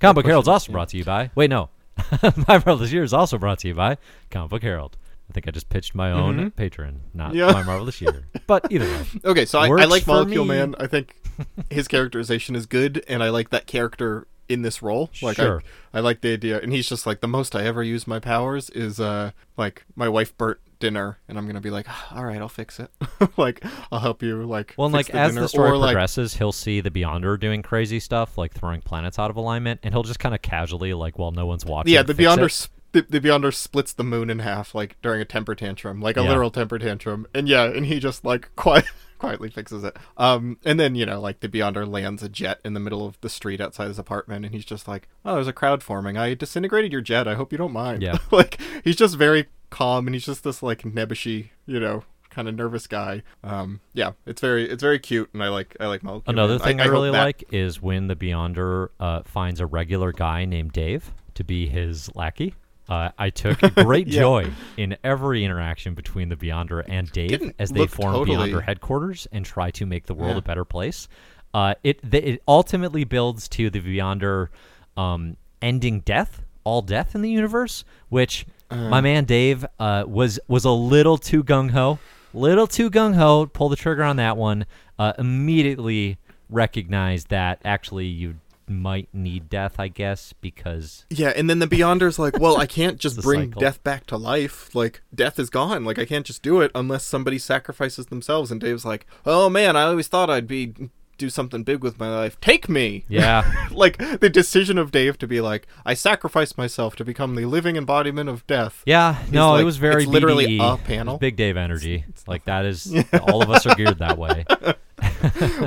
[0.00, 0.74] Comic Book Herald's pushing- also yeah.
[0.74, 1.30] brought to you by.
[1.36, 1.68] Wait, no.
[2.22, 3.98] my Marvel this year is also brought to you by
[4.32, 4.96] Comic Book Herald.
[5.32, 6.56] I think I just pitched my own Mhm.
[6.56, 7.52] patron, not Yeah.
[7.52, 8.26] my marvelous year.
[8.46, 9.04] But either way.
[9.24, 10.56] Okay, so I, I like Molecule me.
[10.56, 10.74] Man.
[10.78, 11.16] I think
[11.70, 15.08] his characterization is good, and I like that character in this role.
[15.22, 15.62] Like, Sure.
[15.94, 18.18] I, I like the idea, and he's just like the most I ever use my
[18.18, 22.24] powers is uh like my wife burnt dinner, and I'm gonna be like, "Ah, all
[22.26, 22.90] right, I'll fix it.
[23.38, 24.42] like I'll help you.
[24.44, 25.40] Like Well, like the as dinner.
[25.42, 29.18] the story or, like, progresses, he'll see the Beyonder doing crazy stuff, like throwing planets
[29.18, 32.02] out of alignment, and he'll just kind of casually, like while no one's watching, yeah,
[32.02, 32.68] the Beyonder it.
[32.92, 36.22] The, the Beyonder splits the moon in half like during a temper tantrum, like a
[36.22, 36.28] Yeah.
[36.28, 38.84] literal temper tantrum, and yeah, and he just like quiet,
[39.18, 39.96] quietly fixes it.
[40.16, 43.20] Um, and then you know, like the Beyonder lands a jet in the middle of
[43.20, 46.16] the street outside his apartment, and he's just like, "Oh, there's a crowd forming.
[46.16, 47.26] I disintegrated your jet.
[47.26, 48.18] I hope you don't mind." Yeah.
[48.30, 52.54] like he's just very calm, and he's just this like nebbishy, you know, kind of
[52.54, 53.22] nervous guy.
[53.42, 56.24] Um, yeah, it's very it's very cute, and I like I like Malcolm.
[56.26, 60.12] Another thing I, hope really that- like is when the Beyonder uh, finds a regular
[60.12, 62.54] guy named Dave to be his lackey.
[62.88, 64.20] Uh, I took great Yeah.
[64.20, 68.62] joy in every interaction between the Beyonder and Dave Didn't as they form totally- Beyonder
[68.64, 70.38] headquarters and try to make the world Yeah.
[70.38, 71.08] a better place.
[71.54, 74.48] Uh, it th- it ultimately builds to the Beyonder
[74.96, 78.88] um, ending death, all death in the universe, which Uh-huh.
[78.88, 81.98] my man Dave uh, was was a little too gung ho,
[82.34, 83.46] little too gung ho.
[83.46, 84.66] Pull the trigger on that one.
[84.98, 86.18] Uh, immediately
[86.50, 88.34] recognized that actually you
[88.72, 92.98] might need death, I guess, because Yeah, and then the Beyonder's like, well, I can't
[93.06, 93.60] just bring cycle.
[93.60, 94.74] death back to life.
[94.74, 95.84] Like, death is gone.
[95.84, 98.50] Like, I can't just do it unless somebody sacrifices themselves.
[98.50, 100.74] And Dave's like, oh man, I always thought I'd be
[101.18, 102.40] do something big with my life.
[102.40, 103.04] Take me.
[103.08, 107.44] yeah, like the decision of Dave to be like, I sacrificed myself to become the
[107.44, 108.82] living embodiment of death.
[108.86, 109.22] yeah.
[109.30, 110.74] No, like- it was very it's literally BDE.
[110.74, 111.18] a panel.
[111.18, 112.06] big Dave energy.
[112.26, 114.44] like that is all of us are geared that way.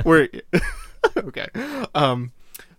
[0.04, 0.28] We're
[1.16, 1.46] okay,
[1.94, 2.32] um,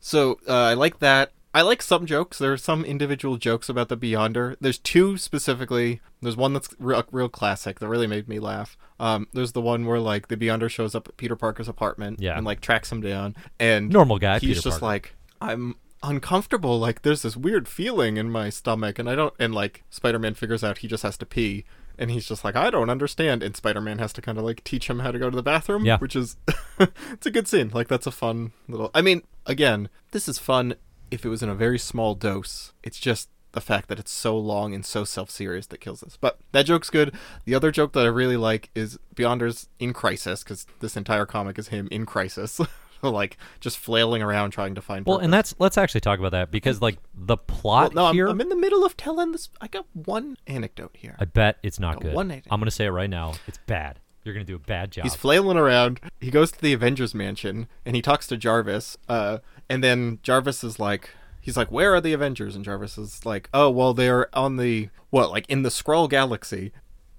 [0.07, 1.31] so uh, I like that.
[1.53, 2.37] I like some jokes.
[2.37, 4.55] There are some individual jokes about the Beyonder.
[4.61, 6.01] There's two specifically.
[6.21, 8.77] There's one that's real, real classic that really made me laugh.
[8.99, 12.37] Um, there's the one where like the Beyonder shows up at Peter Parker's apartment Yeah.
[12.37, 14.85] and like tracks him down, and Normal guy, He's Peter just Parker.
[14.85, 16.79] like, I'm uncomfortable.
[16.79, 19.33] Like there's this weird feeling in my stomach, and I don't.
[19.39, 21.65] And like Spider-Man figures out he just has to pee.
[21.99, 23.41] And he's just like, I don't understand.
[23.43, 25.85] And Spider-Man has to kind of like teach him how to go to the bathroom,
[25.85, 25.97] Yeah.
[25.97, 26.37] which is
[26.79, 27.71] it's a good scene.
[27.73, 28.91] Like that's a fun little.
[28.93, 30.75] I mean, again, this is fun
[31.09, 32.73] if it was in a very small dose.
[32.83, 36.17] It's just the fact that it's so long and so self-serious that kills us.
[36.19, 37.15] But that joke's good.
[37.45, 41.57] The other joke that I really like is Beyonder's in crisis because this entire comic
[41.57, 42.59] is him in crisis,
[43.11, 45.05] like just flailing around trying to find.
[45.05, 45.25] Well, purpose.
[45.25, 48.27] and that's let's actually talk about that because like the Well, plot no, I'm, here.
[48.27, 49.49] I'm in the middle of telling this.
[49.61, 51.15] I got one anecdote here.
[51.19, 52.13] I bet it's not good.
[52.13, 52.43] one item.
[52.51, 53.33] I'm gonna say it right now.
[53.47, 53.99] It's bad.
[54.23, 55.03] You're gonna do a bad job.
[55.03, 55.99] He's flailing around.
[56.19, 58.97] He goes to the Avengers mansion and he talks to Jarvis.
[59.07, 59.37] Uh,
[59.69, 63.49] and then Jarvis is like, he's like, "Where are the Avengers?" And Jarvis is like,
[63.53, 66.71] "Oh, well, they're on the what, like in the Skrull Galaxy."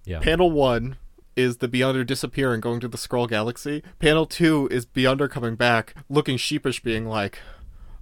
[0.04, 0.18] yeah.
[0.20, 0.96] Panel one
[1.38, 3.82] is the Beyonder disappearing, going to the Skrull Galaxy.
[3.98, 7.38] Panel two is Beyonder coming back, looking sheepish, being like.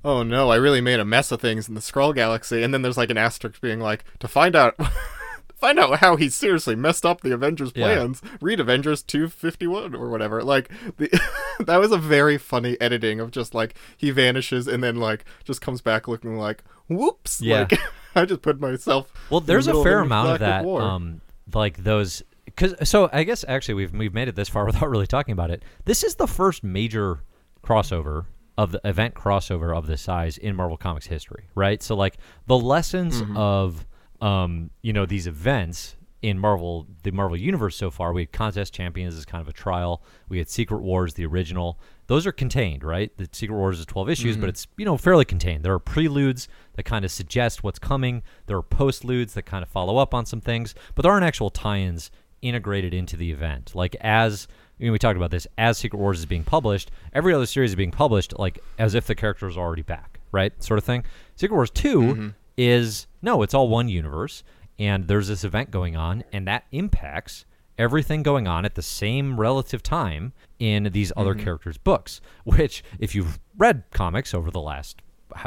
[0.05, 2.83] Oh no, I really made a mess of things in the Skrull Galaxy, and then
[2.83, 4.77] there's like an asterisk being like, to find out
[5.57, 7.87] find out how he seriously messed up the Avengers Yeah.
[7.94, 8.22] plans.
[8.40, 10.44] Read Avengers 251 or whatever.
[10.44, 11.09] Like the
[11.59, 15.61] that was a very funny editing of just like he vanishes and then like just
[15.61, 17.40] comes back looking like whoops.
[17.40, 17.61] Yeah.
[17.70, 17.81] Like
[18.14, 20.64] I just put myself Well, in the there's a fair amount of that.
[20.64, 21.20] Um,
[21.53, 22.22] like those,
[22.57, 25.51] because so I guess actually we've we've made it this far without really talking about
[25.51, 25.62] it.
[25.85, 27.23] This is the first major
[27.62, 28.27] crossover
[28.59, 31.83] of the event crossover of this size in Marvel Comics history, right?
[31.83, 32.16] So like
[32.47, 33.37] the lessons Mm-hmm.
[33.37, 33.87] of
[34.21, 38.12] um, you know these events in Marvel, the Marvel universe so far.
[38.14, 40.03] We had Contest Champions as kind of a trial.
[40.31, 41.79] We had Secret Wars, the original.
[42.07, 43.14] Those are contained, right?
[43.19, 44.40] The Secret Wars is 12 issues, Mm-hmm.
[44.40, 45.62] but it's, you know, fairly contained.
[45.62, 48.23] There are preludes that kind of suggest what's coming.
[48.47, 51.51] There are postludes that kind of follow up on some things, but there aren't actual
[51.51, 52.11] tie-ins
[52.42, 53.75] integrated into the event.
[53.75, 57.33] Like as you know, we talked about this, as Secret Wars is being published, every
[57.33, 60.53] other series is being published like as if the character is already back, right?
[60.62, 61.05] Sort of thing.
[61.35, 62.29] Secret Wars 2 mm-hmm.
[62.57, 64.42] is no, it's all one universe
[64.79, 67.46] and there's this event going on and that impacts
[67.79, 71.44] everything going on at the same relative time in these other mm-hmm.
[71.44, 75.01] characters' books, which if you've read comics over the last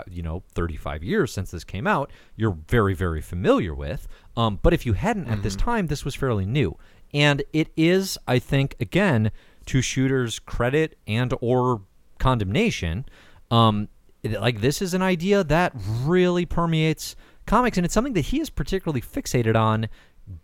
[0.09, 4.73] you know 35 years since this came out you're very very familiar with um, but
[4.73, 6.77] if you hadn't at this time this was fairly new.
[7.13, 9.31] And it is i think again
[9.65, 11.81] to shooter's credit and or
[12.19, 13.05] condemnation
[13.51, 13.89] um,
[14.23, 18.49] like this is an idea that really permeates comics and it's something that he is
[18.49, 19.89] particularly fixated on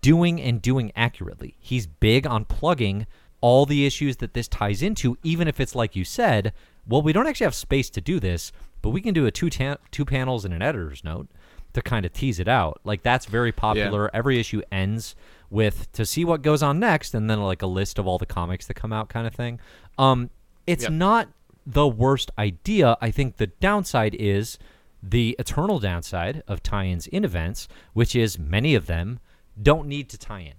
[0.01, 1.55] doing and doing accurately.
[1.59, 3.05] He's big on plugging
[3.41, 6.51] all the issues that this ties into even if it's like you said
[6.87, 9.49] well we don't actually have space to do this but we can do a two
[9.49, 11.27] ta- two panels and an editor's note
[11.75, 12.81] to kind of tease it out.
[12.83, 14.09] Like that's very popular.
[14.13, 15.15] Every issue ends
[15.49, 18.25] with to see what goes on next and then like a list of all the
[18.25, 19.59] comics that come out kind of thing.
[19.97, 20.29] Um
[20.67, 20.91] it's Yep.
[20.93, 21.29] not
[21.67, 22.97] the worst idea.
[23.01, 24.57] I think the downside is
[25.03, 29.19] the eternal downside of tie-ins in events which is many of them
[29.61, 30.55] don't need to tie in.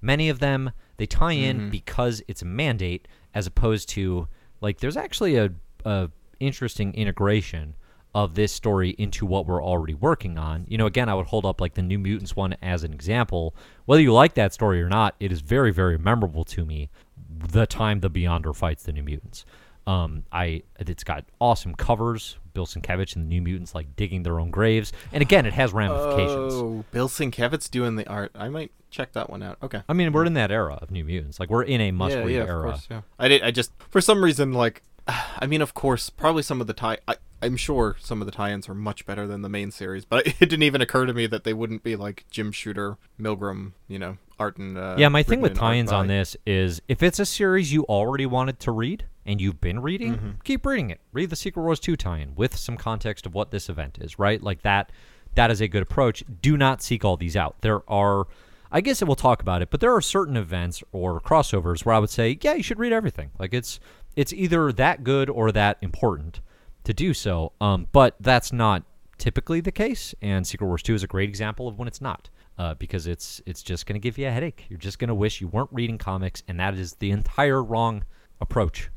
[0.00, 4.28] Many of them they tie in because it's a mandate as opposed to
[4.60, 5.50] like there's actually a,
[5.84, 7.74] a interesting integration
[8.14, 11.46] of this story into what we're already working on you know again i would hold
[11.46, 14.88] up like the new mutants one as an example whether you like that story or
[14.88, 16.90] not it is very very memorable to me
[17.28, 19.44] the time the beyonder fights the new mutants
[19.86, 22.36] Um, I it's got awesome covers.
[22.52, 25.72] Bill Sienkiewicz and the New Mutants like digging their own graves, and again, it has
[25.72, 26.52] ramifications.
[26.54, 28.30] Oh, Bill Sienkiewicz doing the art.
[28.34, 29.56] I might check that one out.
[29.62, 29.82] Okay.
[29.88, 31.40] I mean, we're in that era of New Mutants.
[31.40, 32.68] Like we're in a yeah, must-read yeah, era.
[32.68, 32.86] of course.
[32.90, 33.00] Yeah.
[33.18, 33.42] I did.
[33.42, 36.98] I just for some reason like, I mean, of course, probably some of the tie.
[37.08, 40.26] I, I'm sure some of the tie-ins are much better than the main series, but
[40.26, 43.98] it didn't even occur to me that they wouldn't be like Jim Shooter, Milgrom, you
[43.98, 44.76] know, art and.
[44.76, 48.26] Uh, Yeah, my thing with tie-ins on this is if it's a series you already
[48.26, 50.30] wanted to read and you've been reading, Mm-hmm.
[50.44, 51.00] keep reading it.
[51.12, 54.42] Read the Secret Wars 2 tie-in with some context of what this event is, right?
[54.42, 54.90] Like that
[55.36, 56.24] that is a good approach.
[56.42, 57.56] Do not seek all these out.
[57.60, 58.26] There are
[58.72, 61.98] I guess we'll talk about it, but there are certain events or crossovers where I
[61.98, 63.30] would say, yeah, you should read everything.
[63.38, 63.78] Like it's
[64.16, 66.40] it's either that good or that important
[66.84, 67.52] to do so.
[67.60, 68.84] Um, but that's not
[69.18, 72.28] typically the case, and Secret Wars 2 is a great example of when it's not.
[72.58, 74.66] Uh, because it's it's just going to give you a headache.
[74.68, 78.04] You're just going to wish you weren't reading comics, and that is the entire wrong
[78.38, 78.90] approach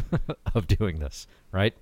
[0.54, 1.74] of doing this, right?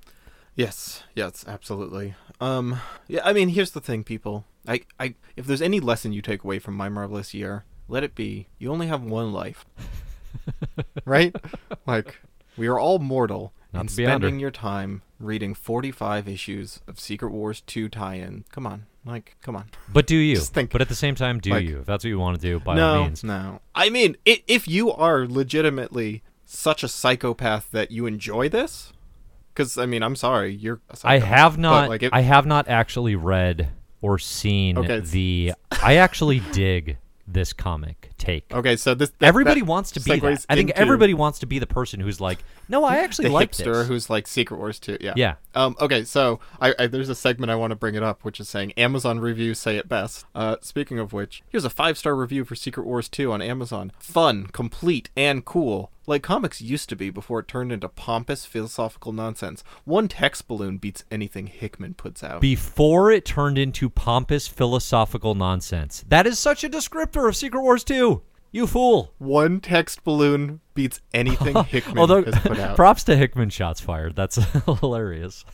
[0.54, 2.14] Yes, yes, absolutely.
[2.40, 4.46] Um, yeah, I mean, here's the thing, people.
[4.66, 8.14] I, I, if there's any lesson you take away from my marvelous year, let it
[8.14, 9.66] be: you only have one life,
[11.04, 11.36] right?
[11.86, 12.18] Like,
[12.56, 17.60] we are all mortal, Not and spending your time reading 45 issues of Secret Wars
[17.62, 18.44] 2 tie-in.
[18.52, 19.70] Come on, like, come on.
[19.92, 20.36] But do you?
[20.36, 21.80] Just think- but at the same time, do like- you?
[21.80, 23.24] If that's what you want to do, by no, all means.
[23.24, 23.60] no.
[23.74, 28.92] I mean, i if you are legitimately such a psychopath that you enjoy this,
[29.52, 30.80] because I mean, I'm sorry, you're.
[31.02, 31.88] I have but, not.
[31.88, 35.54] like, if- I have not actually read or seen Okay, the.
[35.82, 38.52] I actually dig this comic take.
[38.52, 40.46] Okay, so this that- everybody that wants to be that.
[40.48, 43.74] I think everybody wants to be the person who's like, no, I actually like hipster
[43.74, 43.88] this.
[43.88, 44.98] who's like Secret Wars 2.
[45.00, 45.14] Yeah.
[45.16, 45.34] Yeah.
[45.54, 45.76] Um.
[45.80, 46.04] Okay.
[46.04, 48.72] So I, I there's a segment I want to bring it up, which is saying
[48.72, 50.24] Amazon reviews say it best.
[50.34, 50.56] Uh.
[50.62, 53.92] Speaking of which, here's a five star review for Secret Wars 2 on Amazon.
[53.98, 55.90] Fun, complete, and cool.
[56.08, 59.64] Like comics used to be before it turned into pompous philosophical nonsense.
[59.84, 62.40] One text balloon beats anything Hickman puts out.
[62.40, 66.04] Before it turned into pompous philosophical nonsense.
[66.08, 68.05] That is such a descriptor of Secret Wars 2.
[68.56, 69.12] You fool.
[69.18, 72.74] One text balloon beats anything Hickman Although, has put out.
[72.74, 74.16] props to Hickman shots fired.
[74.16, 74.36] That's
[74.80, 75.44] hilarious.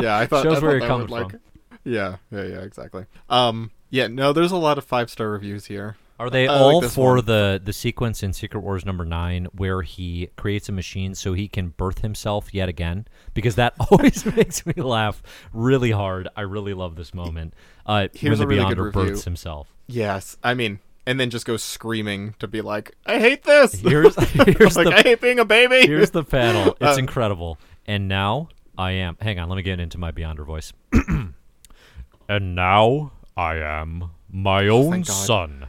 [0.00, 1.40] yeah, I thought Shows I where thought you're that coming like, from.
[1.82, 3.06] Yeah, yeah, yeah, exactly.
[3.28, 5.96] Um, yeah, no, there's a lot of five star reviews here.
[6.20, 7.24] Are they I all this for one.
[7.24, 11.48] the the sequence in Secret Wars number nine where he creates a machine so he
[11.48, 13.08] can birth himself yet again?
[13.34, 15.20] Because that always makes me laugh
[15.52, 16.28] really hard.
[16.36, 17.54] I really love this moment.
[17.84, 19.10] Uh, Here's when a the really good Beyonder review.
[19.10, 19.74] births himself.
[19.88, 24.14] Yes, I mean, and then just goes screaming to be like, "I hate this." Here's
[24.16, 25.86] here's like, the I hate being a baby.
[25.86, 26.76] Here's the panel.
[26.80, 27.58] It's Uh, incredible.
[27.86, 29.16] And now I am.
[29.20, 30.72] Hang on, let me get into my Beyonder voice.
[32.28, 35.66] and now I am my own son.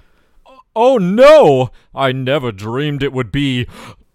[0.75, 1.69] Oh no!
[1.93, 3.67] I never dreamed it would be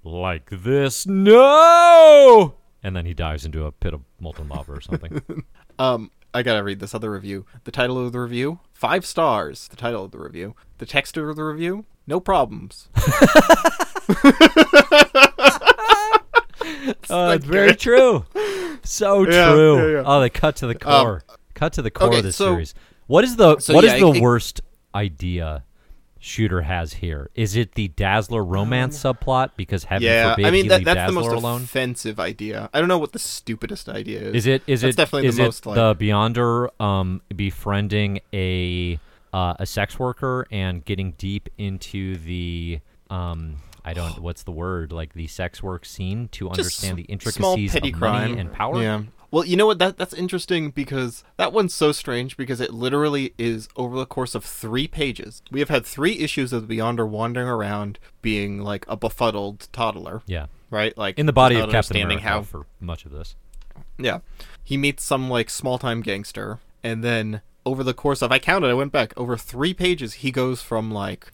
[0.05, 1.07] like this.
[1.07, 2.55] No!
[2.83, 5.23] And then he dives into a pit of molten lava or something.
[5.79, 7.45] Um, I gotta read this other review.
[7.65, 9.69] The title of the review: five stars.
[9.69, 10.55] The title of the review.
[10.79, 12.89] The text of the review: no problems.
[17.13, 18.25] Oh, it's very true.
[18.85, 19.77] So Yeah, true.
[19.77, 20.03] yeah, yeah.
[20.07, 21.23] Oh, they cut to the um, core.
[21.55, 22.75] cut to the core okay, of this so- series.
[23.09, 24.61] What is the so what is the it- worst
[24.95, 25.65] idea
[26.23, 27.31] Shooter has here?
[27.35, 29.53] Is it the Dazzler romance subplot?
[29.57, 31.63] Because heaven Um, yeah, forbid I mean that, that's the most alone.
[31.63, 32.69] offensive idea.
[32.75, 34.35] I don't know what the stupidest idea is.
[34.35, 38.21] Is it is That's it definitely is the it most like the Beyonder um, befriending
[38.35, 38.99] a
[39.33, 44.93] uh, a sex worker and getting deep into the um, I don't what's the word
[44.93, 48.41] like the sex work scene to just understand the small intricacies petty of crime money
[48.43, 48.83] and power?
[48.83, 49.03] Yeah.
[49.33, 49.79] Well, you know what?
[49.79, 54.35] That that's interesting because that one's so strange because it literally is over the course
[54.35, 55.41] of three pages.
[55.53, 60.23] We have had three issues of the Beyonder wandering around, being like a befuddled toddler,
[60.27, 60.47] Yeah.
[60.71, 60.97] right?
[60.99, 63.37] Like in the body of Captain America how for much of this.
[63.99, 64.19] Yeah.
[64.65, 68.71] He meets some like small time gangster and then over the course of I counted,
[68.71, 71.31] I went back, over three pages he goes from like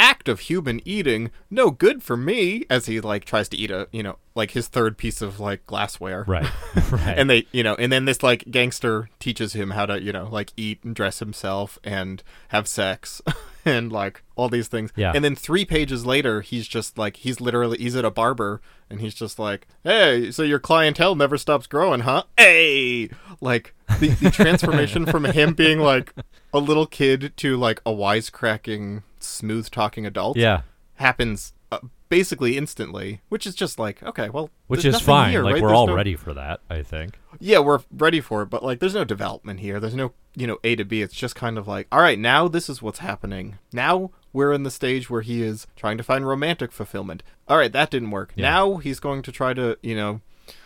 [0.00, 3.88] act of human eating, no good for me as he like tries to eat a
[3.92, 6.24] you know, like his third piece of like glassware.
[6.26, 6.50] Right.
[6.90, 7.18] right.
[7.18, 10.28] And they you know, and then this like gangster teaches him how to, you know,
[10.30, 13.20] like eat and dress himself and have sex
[13.68, 14.92] and like all these things.
[14.96, 15.12] Yeah.
[15.14, 19.00] And then three pages later he's just like he's literally he's at a barber and
[19.00, 22.24] he's just like, Hey, so your clientele never stops growing, huh?
[22.36, 26.12] Hey like the, the transformation from him being like
[26.52, 30.62] a little kid to like a wisecracking, smooth talking adult yeah.
[30.94, 31.52] happens
[32.08, 35.30] basically instantly, which is just like, okay, well, Which is fine.
[35.30, 35.62] here, like right?
[35.62, 37.18] we're There's all no- ready for that, I think.
[37.40, 39.78] yeah, we're ready for it, but like there's no development here.
[39.80, 41.02] There's no, you know, A to B.
[41.02, 43.58] It's just kind of like, all right, now this is what's happening.
[43.72, 47.22] Now we're in the stage where he is trying to find romantic fulfillment.
[47.48, 48.32] All right, that didn't work.
[48.36, 48.50] Yeah.
[48.50, 50.20] Now he's going to try to, you know,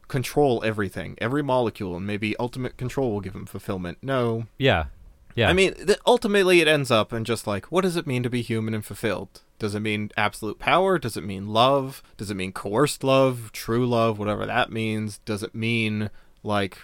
[0.09, 3.99] control everything, every molecule, and maybe ultimate control will give him fulfillment.
[4.03, 4.47] No.
[4.59, 4.87] Yeah.
[5.35, 5.49] Yeah.
[5.49, 8.29] I mean, th- ultimately it ends up in just like, what does it mean to
[8.29, 9.41] be human and fulfilled?
[9.63, 10.99] Does it mean absolute power?
[10.99, 12.03] Does it mean love?
[12.17, 15.19] Does it mean coerced love, true love, whatever that means?
[15.19, 16.11] Does it mean
[16.43, 16.79] like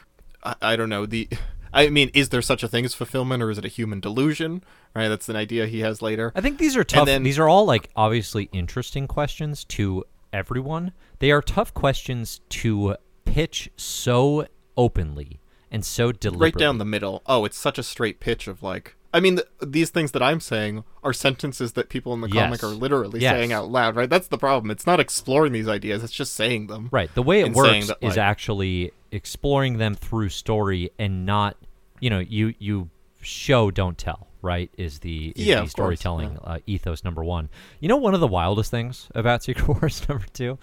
[0.44, 1.28] I, I don't know the
[1.72, 4.62] I mean, is there such a thing as fulfillment, or is it a human delusion?
[4.94, 6.30] Right, that's an idea he has later.
[6.36, 7.06] I think these are tough.
[7.06, 10.92] then- these are all like obviously interesting questions to everyone.
[11.18, 16.46] They are tough questions to pitch so openly and so deliberately.
[16.46, 17.22] right down the middle.
[17.26, 18.94] Oh, it's such a straight pitch of like.
[19.12, 22.62] I mean, th- these things that I'm saying are sentences that people in the comic
[22.62, 23.32] are literally Yes.
[23.34, 23.96] saying out loud.
[23.96, 24.70] Right, that's the problem.
[24.70, 26.88] It's not exploring these ideas; it's just saying them.
[26.90, 27.12] Right.
[27.14, 31.56] The way it works that, is like- actually exploring them through story and not,
[32.00, 32.90] you know, you you
[33.22, 34.26] show don't tell.
[34.40, 37.48] Right is the is Yeah, the storytelling uh, ethos number one.
[37.80, 40.58] You know, one of the wildest things about Secret Wars number two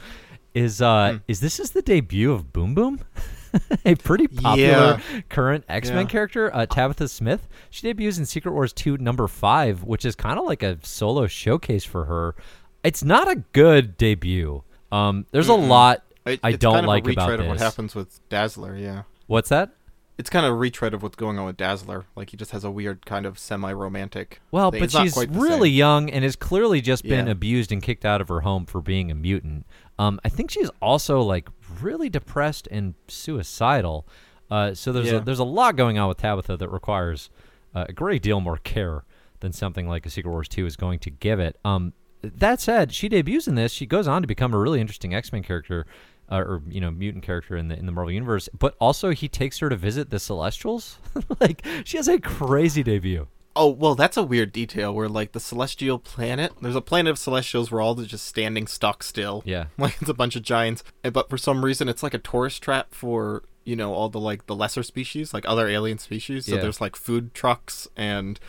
[0.54, 1.18] is uh Hmm.
[1.28, 3.02] is this is the debut of Boom Boom,
[3.86, 6.12] a pretty popular current X Men Yeah.
[6.12, 7.48] character, uh, Tabitha Smith.
[7.70, 11.28] She debuts in Secret Wars two number five, which is kind of like a solo
[11.28, 12.36] showcase for her.
[12.84, 14.64] It's not a good debut.
[14.92, 17.60] Um, there's a lot It- I don't kind of like a retread about of what
[17.60, 18.76] happens with Dazzler.
[18.76, 19.04] Yeah.
[19.28, 19.72] What's that?
[20.18, 22.06] It's kind of a retread of what's going on with Dazzler.
[22.16, 24.42] Like he just has a weird kind of semi-romantic.
[24.52, 24.80] Well, thing.
[24.82, 25.78] but It's she's really same.
[25.78, 27.32] young and has clearly just been Yeah.
[27.34, 29.66] abused and kicked out of her home for being a mutant.
[30.00, 31.50] Um, I think she's also like
[31.82, 34.08] really depressed and suicidal.
[34.50, 35.18] Uh, so there's Yeah.
[35.18, 37.30] a, there's a lot going on with Tabitha that requires
[37.74, 39.04] uh, a great deal more care
[39.42, 41.58] than something like a Secret Wars 2 is going to give it.
[41.66, 43.72] Um, that said, she debuts in this.
[43.74, 45.86] She goes on to become a really interesting X Men character,
[46.32, 48.50] uh, or you know, mutant character in the in the Marvel universe.
[48.58, 51.00] But also, he takes her to visit the Celestials.
[51.40, 53.28] like she has a crazy debut.
[53.58, 56.52] Oh well, that's a weird detail where like the celestial planet.
[56.62, 59.44] There's a planet of celestials where all they're just standing stock still.
[59.46, 59.68] Yeah.
[59.78, 60.84] like it's a bunch of giants.
[61.04, 64.48] But for some reason, it's like a tourist trap for you know all the like
[64.48, 66.48] the lesser species, like other alien species.
[66.48, 66.62] So Yeah.
[66.64, 68.40] there's like food trucks and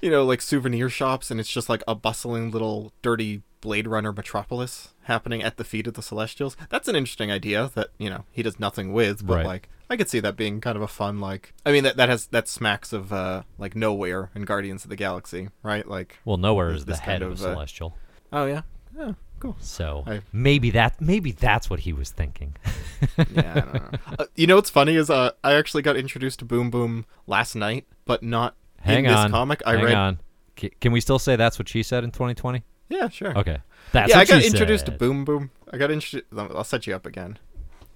[0.00, 4.12] you know like souvenir shops, and it's just like a bustling little dirty Blade Runner
[4.12, 6.56] metropolis happening at the feet of the Celestials.
[6.70, 9.46] That's an interesting idea that you know he does nothing with, but Right.
[9.46, 11.54] like I could see that being kind of a fun like.
[11.64, 14.96] I mean that that has that smacks of uh like Knowhere and Guardians of the
[14.96, 15.86] Galaxy, right?
[15.88, 17.96] Like Well, Knowhere is the head kind of a of, uh, celestial.
[18.32, 18.62] oh yeah,
[18.96, 19.56] yeah, cool.
[19.60, 22.54] So I- maybe that maybe that's what he was thinking.
[23.32, 23.98] yeah, I don't know.
[24.18, 27.54] Uh, you know what's funny is uh, I actually got introduced to Boom Boom last
[27.54, 29.24] night, but not Hang in on.
[29.26, 29.62] this comic.
[29.66, 29.94] I hang read.
[29.94, 30.18] on.
[30.58, 32.62] C- can we still say that's what she said in 2020?
[32.88, 33.36] Yeah, sure.
[33.36, 33.58] Okay.
[33.92, 34.92] That's yeah, what I got introduced said.
[34.92, 35.50] to Boom Boom.
[35.72, 36.26] I got introduced.
[36.36, 37.38] I'll set you up again.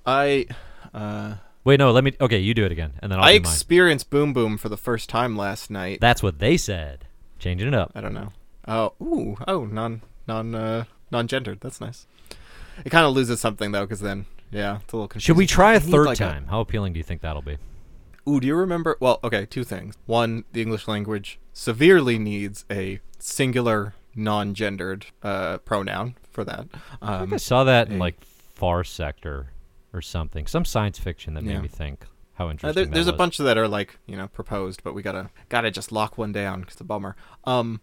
[0.05, 0.47] I,
[0.93, 1.35] uh,
[1.65, 3.53] Wait, no, let me Okay, you do it again and then I'll I do mine.
[3.53, 5.99] experienced Boom Boom for the first time last night.
[6.01, 7.07] That's what they said.
[7.39, 7.93] Changing it up.
[7.95, 8.33] I don't know.
[8.67, 11.61] Oh, ooh, oh, non, non, uh, non-gendered.
[11.61, 12.07] That's nice.
[12.85, 15.35] It kind of loses something though, because then, yeah, it's a little confusing.
[15.35, 16.47] Should we try a third like, a- time?
[16.47, 17.59] How appealing do you think that'll be?
[18.29, 18.97] Ooh, do you remember?
[19.01, 19.97] Well, okay, two things.
[20.07, 26.67] One, the English language severely needs a singular, non-gendered uh, pronoun for that.
[27.01, 29.49] I think Um, I saw that in like Far Sector
[29.93, 30.47] or something.
[30.47, 31.61] Some science fiction that made Yeah.
[31.63, 34.17] me think how uh, interesting there, that there's a bunch of that are like you
[34.17, 36.65] know proposed, but we gotta gotta just lock one down.
[36.65, 37.15] 'cause it's a bummer.
[37.45, 37.81] Um,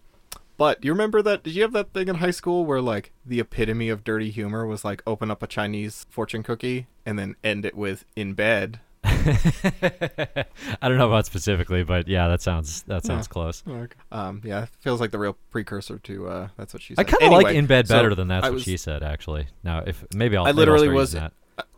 [0.57, 1.43] but do you remember that?
[1.43, 4.65] Did you have that thing in high school where like the epitome of dirty humor
[4.65, 8.79] was like open up a Chinese fortune cookie and then end it with "in bed"?
[10.81, 13.33] I don't know about specifically, but yeah, that sounds that sounds Yeah.
[13.33, 13.63] close.
[14.11, 17.01] Um, yeah, feels like the real precursor to uh, that's what she said.
[17.05, 19.03] I kind of Anyway, like in bed so better than that's what was- she said.
[19.03, 21.15] Actually, now if maybe I'll I I'll literally start was.
[21.15, 21.29] uh,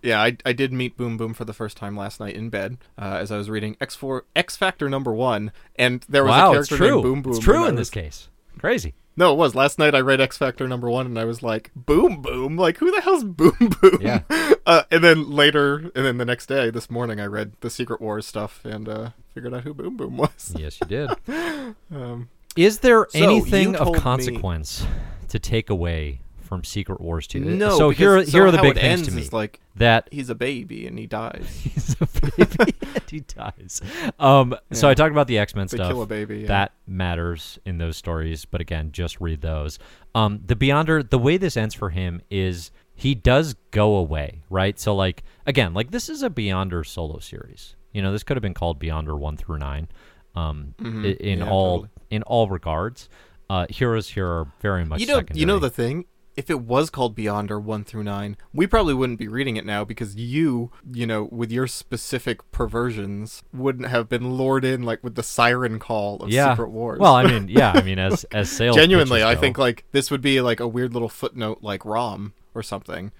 [0.04, 2.78] yeah, I, I did meet Boom Boom for the first time last night in bed
[3.00, 6.50] uh, as I was reading X four X Factor number one, and there was wow,
[6.50, 6.90] a character true.
[6.92, 7.34] named Boom Boom.
[7.34, 8.30] it's true in this case.
[8.60, 8.94] Crazy.
[9.18, 9.94] No, it was last night.
[9.94, 13.02] I read X Factor number one, and I was like, "Boom Boom!" Like, who the
[13.02, 14.00] hell's Boom Boom?
[14.02, 14.22] Yeah.
[14.64, 18.00] Uh, and then later, and then the next day, this morning, I read the Secret
[18.00, 20.54] Wars stuff and uh, figured out who Boom Boom was.
[20.58, 21.10] Yes, you did.
[21.92, 24.86] Um, Is there So, anything of told me- consequence
[25.30, 26.22] to take away
[26.52, 27.40] from Secret Wars 2?
[27.40, 29.22] no, So here, because- here are the big things ends to me.
[29.22, 31.48] is like that he's a baby and he dies.
[31.64, 33.80] he's a baby and he dies.
[34.20, 35.88] Um, So I talked about the X Men stuff.
[35.88, 36.40] kill a baby.
[36.40, 36.48] Yeah.
[36.50, 39.80] That matters in those stories, but again, just read those.
[40.14, 44.78] Um, the Beyonder, the way this ends for him is he does go away, right?
[44.78, 47.78] So like again, like this is a Beyonder solo series.
[47.94, 49.88] You know, this could have been called Beyonder one through nine.
[50.36, 51.16] Um, Mhm.
[51.18, 51.90] in Yeah, all totally.
[52.10, 53.08] in all regards,
[53.50, 56.06] uh, heroes here are very much you know, you know the thing.
[56.36, 59.84] If it was called Beyonder 1 through 9, we probably wouldn't be reading it now
[59.84, 65.16] because you, you know, with your specific perversions, wouldn't have been lured in like with
[65.16, 66.54] the siren call of yeah.
[66.54, 67.00] Secret Wars.
[67.00, 70.10] Well, I mean, yeah, I mean, as as sales genuinely, I go, think like this
[70.10, 73.12] would be like a weird little footnote like ROM or something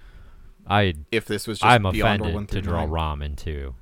[0.66, 2.90] I if this was just I'm Beyonder 1 offended to draw 9.
[2.90, 3.74] Rom into.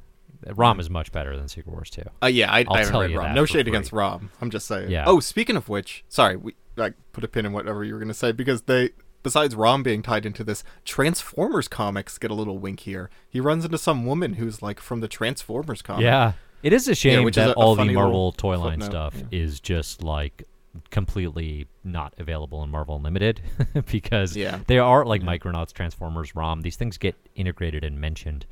[0.55, 2.03] Rom is much better than Secret Wars 2.
[2.23, 3.35] Uh, yeah, I, I'll I tell you Rom.
[3.35, 3.73] No shade free.
[3.73, 4.31] against Rom.
[4.41, 4.91] I'm just saying.
[4.91, 5.05] Yeah.
[5.07, 8.15] Oh, speaking of which, sorry, we like put a pin in whatever you were gonna
[8.15, 8.91] say because they,
[9.23, 13.11] besides Rom being tied into this, Transformers comics get a little wink here.
[13.29, 16.03] He runs into some woman who's like from the Transformers comic.
[16.05, 16.33] Yeah.
[16.63, 19.25] It is a shame which that a- a all the Marvel toy line stuff yeah.
[19.31, 20.45] is just like
[20.91, 23.41] completely not available in Marvel Unlimited
[23.91, 24.61] because Yeah.
[24.67, 26.61] they are like Micronauts, Transformers, ROM.
[26.63, 28.47] These things get integrated and mentioned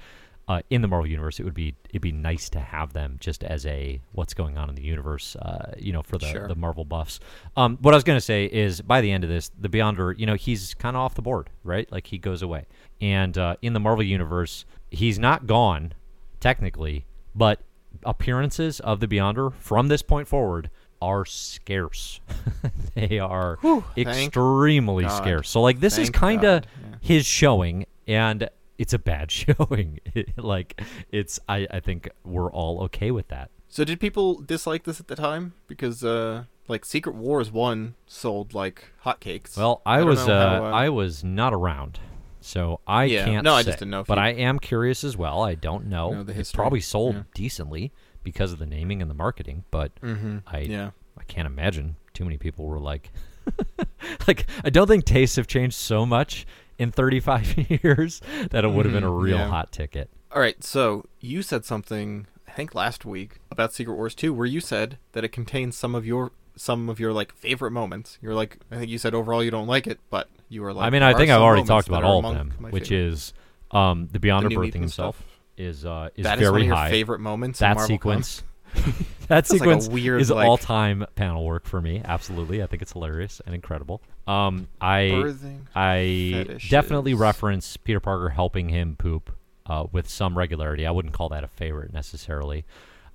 [0.48, 1.38] uh, in the Marvel universe.
[1.38, 4.68] It would be it'd be nice to have them just as a what's going on
[4.68, 6.48] in the universe, uh, you know, for the, Sure.
[6.48, 7.20] the Marvel buffs.
[7.56, 10.26] Um, what I was gonna say is by the end of this, the Beyonder, you
[10.26, 11.90] know, he's kind of off the board, right?
[11.92, 12.66] Like he goes away,
[13.00, 15.92] and uh, in the Marvel universe, he's not gone
[16.40, 17.60] technically, but
[18.04, 20.70] appearances of the Beyonder from this point forward
[21.00, 22.20] are scarce.
[22.94, 25.50] they are thank extremely scarce.
[25.50, 26.96] So like this is kind of yeah.
[27.00, 30.00] his showing and it's a bad showing.
[30.36, 33.50] like it's I I think we're all okay with that.
[33.68, 35.52] So did people dislike this at the time?
[35.66, 39.58] Because uh, like Secret Wars one sold like hotcakes.
[39.58, 41.98] Well, I, don't was uh, how, uh, I was not around.
[42.40, 43.24] So I Yeah.
[43.26, 45.42] can't No, I just didn't know But you- I am curious as well.
[45.42, 46.22] I don't know.
[46.22, 47.22] Know it probably sold Yeah.
[47.34, 50.42] decently because of the naming and the marketing, but Mhm.
[50.46, 50.90] I yeah.
[51.18, 53.10] I can't imagine too many people were like
[54.26, 56.46] like I don't think tastes have changed so much
[56.78, 58.20] in 35 years
[58.50, 59.48] that it would have been a Mhm, real yeah.
[59.48, 60.08] hot ticket.
[60.32, 64.46] All right, so you said something I think last week about Secret Wars 2 where
[64.46, 68.18] you said that it contains some of your some of your like favorite moments.
[68.20, 70.86] You're like I think you said overall you don't like it, but you were like
[70.86, 73.32] I mean, I think I've already talked about all of them, which favorite." is
[73.70, 75.26] um, the Beyonder The birthing himself stuff?
[75.56, 76.90] is uh, is That is very one of your high.
[76.90, 78.42] favorite moments in that Marvel sequence.
[78.74, 82.02] that That's like a sequence weird, is like- all-time panel work for me.
[82.04, 84.00] Absolutely, I think it's hilarious and incredible.
[84.26, 86.70] Um, I Birthing I fetishes.
[86.70, 89.30] definitely reference Peter Parker helping him poop
[89.66, 90.86] uh, with some regularity.
[90.86, 92.64] I wouldn't call that a favorite necessarily.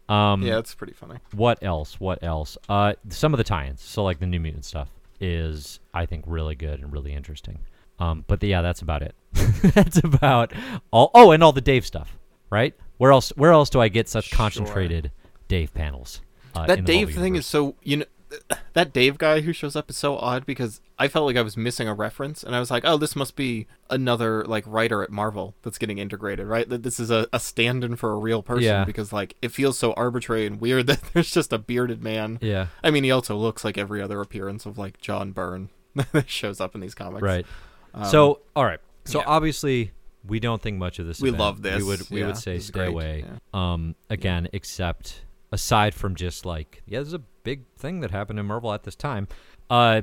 [0.10, 1.20] Um, Yeah, it's pretty funny.
[1.34, 2.00] What else?
[2.00, 2.58] What else?
[2.68, 3.82] Uh, some of the tie-ins.
[3.82, 4.90] So like the New Mutant stuff
[5.20, 7.60] is I think really good and really interesting.
[8.00, 9.16] Um, but the, yeah, that's about it.
[9.74, 10.52] that's about
[10.92, 11.10] all.
[11.14, 12.18] Oh, and all the Dave stuff,
[12.50, 12.74] right?
[12.98, 13.30] Where else?
[13.38, 14.38] Where else do I get such Sure.
[14.38, 15.12] concentrated
[15.54, 16.22] Dave panels?
[16.56, 18.06] Uh, that Dave thing is so you know
[18.74, 21.56] that Dave guy who shows up is so odd because I felt like I was
[21.56, 25.12] missing a reference and I was like, oh, this must be another like writer at
[25.12, 26.68] Marvel that's getting integrated, right?
[26.68, 28.84] That this is a, a stand-in for a real person Yeah.
[28.86, 32.40] because like it feels so arbitrary and weird that there's just a bearded man.
[32.42, 32.68] Yeah.
[32.84, 35.70] I mean, he also looks like every other appearance of like John Byrne
[36.14, 37.22] that shows up in these comics.
[37.22, 37.46] Right.
[37.94, 38.80] Um, so all right.
[39.06, 39.26] So yeah.
[39.28, 39.92] obviously
[40.26, 41.20] we don't think much of this.
[41.22, 41.40] We event.
[41.40, 41.78] love this.
[41.78, 42.88] We would we Yeah, would say stay great.
[42.88, 43.26] away.
[43.54, 45.22] Um, again, except
[45.54, 48.96] aside from just like yeah, there's a big thing that happened in Marvel at this
[48.96, 49.28] time.
[49.70, 50.02] Uh,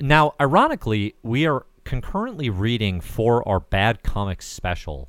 [0.00, 5.08] now ironically, we are concurrently reading for our bad comics special.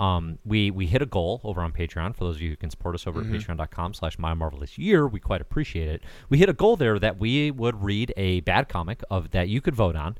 [0.00, 2.14] Um, we we hit a goal over on Patreon.
[2.16, 3.34] For those of you who can support us over Mm-hmm.
[3.36, 6.02] at patreon.com slash my marvelous year, we quite appreciate it.
[6.28, 9.60] We hit a goal there that we would read a bad comic of that you
[9.60, 10.16] could vote on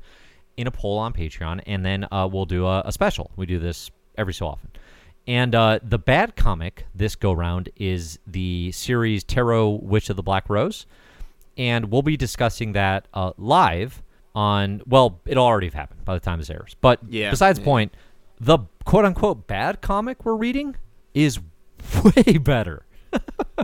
[0.55, 3.31] in a poll on Patreon, and then uh, we'll do a, a special.
[3.35, 4.69] We do this every so often.
[5.25, 10.23] And uh, the bad comic this go round is the series Tarot Witch of the
[10.23, 10.85] Black Rose,
[11.57, 14.01] and we'll be discussing that uh, live
[14.35, 14.81] on.
[14.85, 16.75] Well, it'll already have happened by the time this airs.
[16.81, 17.65] But Yeah, besides yeah.
[17.65, 17.93] point,
[18.41, 20.75] the quote unquote bad comic we're reading
[21.13, 21.39] is
[22.03, 22.85] way better.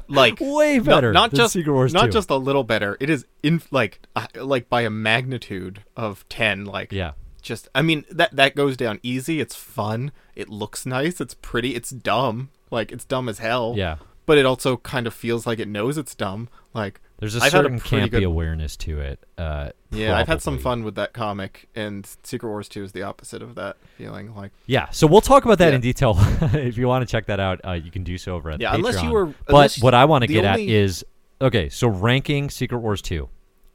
[0.07, 2.11] like Way better not just Secret Wars not 2.
[2.11, 2.95] just a little better.
[2.99, 6.65] It is in like uh, like by a magnitude of ten.
[6.65, 7.13] Like Yeah.
[7.41, 9.39] Just I mean that that goes down easy.
[9.39, 10.11] It's fun.
[10.35, 11.19] It looks nice.
[11.21, 11.75] It's pretty.
[11.75, 12.49] It's dumb.
[12.71, 13.73] Like it's dumb as hell.
[13.77, 13.97] Yeah.
[14.25, 16.49] But it also kind of feels like it knows it's dumb.
[16.73, 19.19] Like There's a I've a certain pretty campy good- awareness to it.
[19.39, 23.01] Uh, yeah, I've had some fun with that comic, and Secret Wars Two is the
[23.01, 24.35] opposite of that feeling.
[24.35, 25.75] Like Yeah, so we'll talk about that Yeah.
[25.75, 26.13] in detail.
[26.53, 28.63] if you want to check that out, uh, you can do so over at the.
[28.65, 28.75] Yeah, Patreon.
[28.75, 31.03] unless you were- But what I want to get at is
[31.41, 31.69] okay.
[31.69, 33.29] So ranking Secret Wars two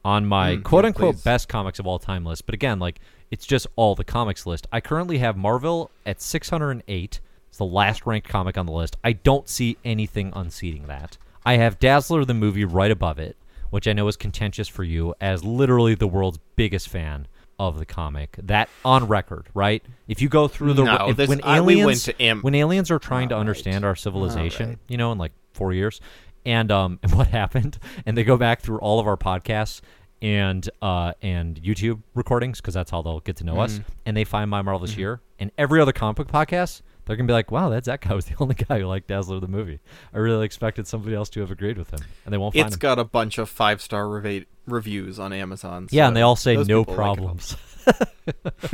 [0.05, 1.23] on my Mm, quote yeah, unquote please.
[1.23, 2.45] best comics of all time list.
[2.45, 3.01] But again, like
[3.31, 4.67] it's just all the comics list.
[4.71, 7.19] I currently have Marville at 608.
[7.49, 8.97] It's the last ranked comic on the list.
[9.03, 11.17] I don't see anything unseating that.
[11.45, 13.37] I have Dazzler the movie right above it,
[13.69, 17.85] which I know is contentious for you as literally the world's biggest fan of the
[17.85, 18.35] comic.
[18.41, 19.81] That on record, right?
[20.07, 22.91] If you go through the No, if, this- when I- aliens to am- when aliens
[22.91, 23.47] are trying to All right.
[23.47, 24.77] understand our civilization, right.
[24.89, 26.01] you know, in like four years,
[26.45, 29.79] and um, and what happened, and they go back through all of our podcasts,
[30.25, 33.79] and uh, and YouTube recordings because that's how they'll get to know us.
[34.07, 36.81] And they find My Marvelous Year and every other comic book podcast.
[37.05, 39.39] They're gonna be like, "Wow, that Zach guy was the only guy who liked Dazzler
[39.39, 39.79] the movie.
[40.11, 42.75] I really expected somebody else to have agreed with him, and they won't find It's
[42.75, 45.87] him." got a bunch of five star reva- reviews on Amazon.
[45.91, 47.55] yeah, and they all say no problems.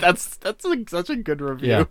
[0.00, 1.68] That's that's a, such a good review.
[1.68, 1.84] Yeah.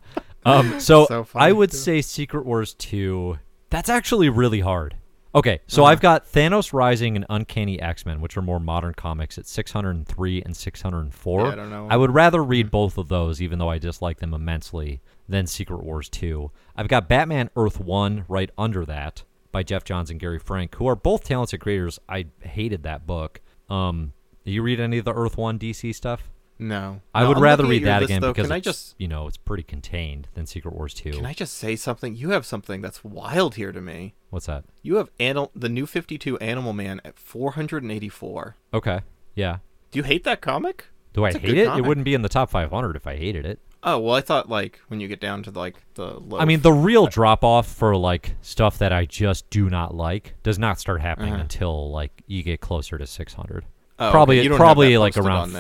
[0.45, 1.77] Um, so, So I would too.
[1.77, 3.37] say Secret Wars 2.
[3.69, 4.95] That's actually really hard.
[5.37, 5.91] Okay, so Uh-huh.
[5.91, 10.41] I've got Thanos Rising and Uncanny X Men, which are more modern comics at 603
[10.41, 11.41] and 604.
[11.45, 11.87] Yeah, I don't know.
[11.91, 15.83] I would rather read both of those, even though I dislike them immensely, than Secret
[15.83, 16.49] Wars 2.
[16.75, 19.21] I've got Batman Earth 1 right under that
[19.51, 21.99] by Geoff Johns and Gary Frank, who are both talented creators.
[22.09, 23.39] I hated that book.
[23.69, 24.13] Um,
[24.43, 26.31] do you read any of the Earth 1 DC stuff?
[26.59, 28.33] No, I No, would I'm rather read that list, again though.
[28.33, 31.11] because can I it's, just you know it's pretty contained than Secret Wars 2.
[31.11, 32.15] can I just say something?
[32.15, 34.15] You have something that's wild here to me.
[34.31, 34.65] What's that?
[34.81, 38.55] You have animal the new Fifty Two Animal Man at 484.
[38.73, 39.01] Okay.
[39.35, 39.57] Yeah.
[39.91, 40.85] Do you hate that comic?
[41.13, 41.67] Do I It's hate it?
[41.77, 43.59] It wouldn't be in the top 500 if I hated it.
[43.83, 46.19] Oh well, I thought like when you get down to like the.
[46.37, 50.33] I mean, the real drop off for like stuff that I just do not like
[50.43, 51.41] does not start happening Uh-huh.
[51.43, 53.65] until like you get closer to 600.
[53.99, 55.51] Oh, okay, probably don't probably like around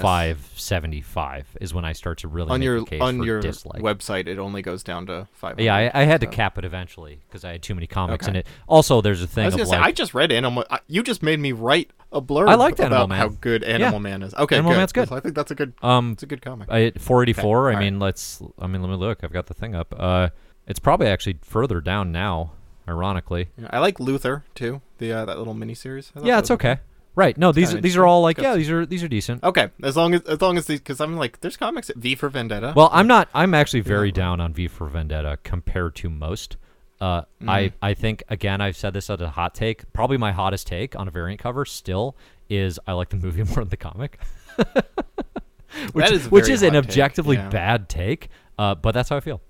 [0.57, 3.81] 575 is when I start to really on your on your dislike.
[3.81, 4.27] website.
[4.27, 5.63] It only goes down to 500.
[5.63, 8.31] yeah, I, I had to cap it eventually because I had too many comics Okay.
[8.31, 8.47] in it.
[8.67, 10.65] Also, there's a thing I was gonna like say I just read Animal.
[10.87, 13.17] You just made me write a blurb I liked about Animal Man.
[13.19, 13.99] how good Animal Yeah.
[13.99, 14.33] Man is.
[14.35, 14.77] Okay, Animal good.
[14.77, 15.11] Man's good.
[15.11, 15.73] I think that's a good.
[15.81, 16.69] um It's a good comic.
[16.69, 17.69] I, 484.
[17.71, 18.41] Okay, I mean, let's.
[18.59, 19.23] I mean, let me look.
[19.23, 19.95] I've got the thing up.
[19.97, 20.29] Uh,
[20.67, 22.51] it's probably actually further down now.
[22.89, 24.79] Ironically, Yeah, I like Luthor too.
[24.99, 26.09] The uh, that little miniseries.
[26.23, 26.77] Yeah, it's okay.
[27.17, 27.35] Right?
[27.35, 29.43] No, these these are all like yeah, these are these are decent.
[29.43, 32.13] Okay, as long as as long as these because I'm like there's comics at V
[32.13, 32.73] for Vendetta.
[32.75, 33.27] Well, I'm not.
[33.33, 36.57] I'm actually very down on V for Vendetta compared to most.
[37.01, 37.49] Uh, Mm-hmm.
[37.49, 39.91] I I think again I've said this as a hot take.
[39.93, 42.15] Probably my hottest take on a variant cover still
[42.49, 44.19] is I like the movie more than the comic.
[44.57, 47.49] which That is which is an hot take, objectively yeah.
[47.49, 48.29] bad take.
[48.59, 49.41] Uh, but that's how I feel.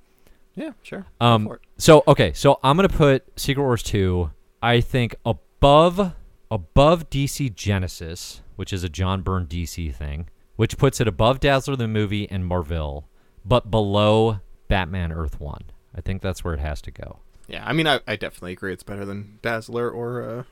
[0.56, 1.06] yeah, sure.
[1.20, 4.32] Um, so okay, so I'm gonna put Secret Wars two.
[4.62, 6.14] I think above
[6.50, 11.76] above DC Genesis, which is a John Byrne DC thing, which puts it above Dazzler
[11.76, 13.06] the movie and Marville,
[13.46, 15.66] but below Batman Earth one.
[15.96, 17.20] I think that's where it has to go.
[17.48, 20.46] Yeah, I mean I, I definitely agree it's better than Dazzler or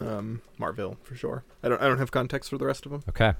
[0.00, 1.44] uh, um, Marville for sure.
[1.62, 3.02] I don't I don't have context for the rest of them.
[3.08, 3.32] Okay,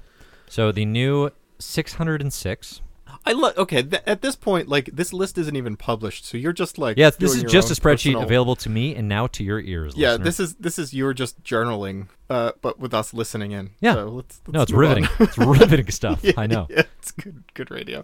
[0.47, 1.29] so the new
[1.59, 2.81] 606.
[3.27, 6.53] I lo- okay th- at this point like this list isn't even published, so you're
[6.53, 9.43] just like Yes, this is just a spreadsheet personal- available to me and now to
[9.43, 9.93] your ears.
[9.97, 10.23] Yeah, listener.
[10.25, 13.71] this is this is you're just journaling, uh, but with us listening in.
[13.81, 13.93] Yeah.
[13.95, 15.07] so let's, let's no, it's riveting.
[15.19, 16.19] it's riveting stuff.
[16.23, 16.67] Yeah, I know.
[16.75, 18.03] Yeah, it's good good radio.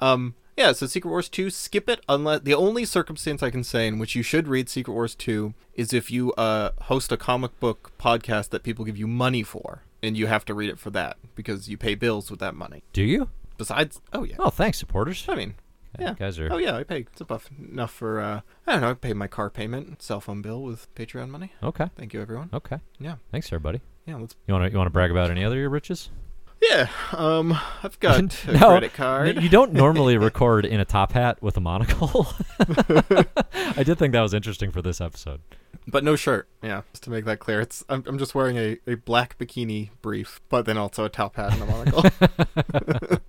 [0.00, 3.86] Um yeah, so Secret Wars 2, skip it unless the only circumstance I can say
[3.86, 7.58] in which you should read Secret Wars 2 is if you uh host a comic
[7.60, 10.90] book podcast that people give you money for and you have to read it for
[10.90, 12.82] that because you pay bills with that money.
[12.92, 13.28] Do you?
[13.58, 14.36] Besides, oh yeah.
[14.38, 15.24] Oh, thanks, supporters.
[15.28, 15.54] I mean,
[15.98, 18.90] Yeah, guys are- Oh yeah, I pay it's above enough for uh I don't know,
[18.90, 21.52] I pay my car payment, cell phone bill with Patreon money.
[21.62, 21.88] Okay.
[21.96, 22.50] Thank you everyone.
[22.52, 22.78] Okay.
[22.98, 23.16] Yeah.
[23.32, 23.80] Thanks, everybody.
[24.06, 26.10] Yeah, let's You want to you want to brag about any other of your riches?
[26.62, 29.42] Yeah, um, I've got a No, credit card.
[29.42, 32.26] You don't normally record in a top hat with a monocle.
[32.58, 35.42] I did think that was interesting for this episode.
[35.86, 36.48] But no shirt.
[36.62, 39.90] Yeah, just to make that clear, it's I'm, I'm just wearing a, a black bikini
[40.00, 43.20] brief, but then also a top hat and a monocle.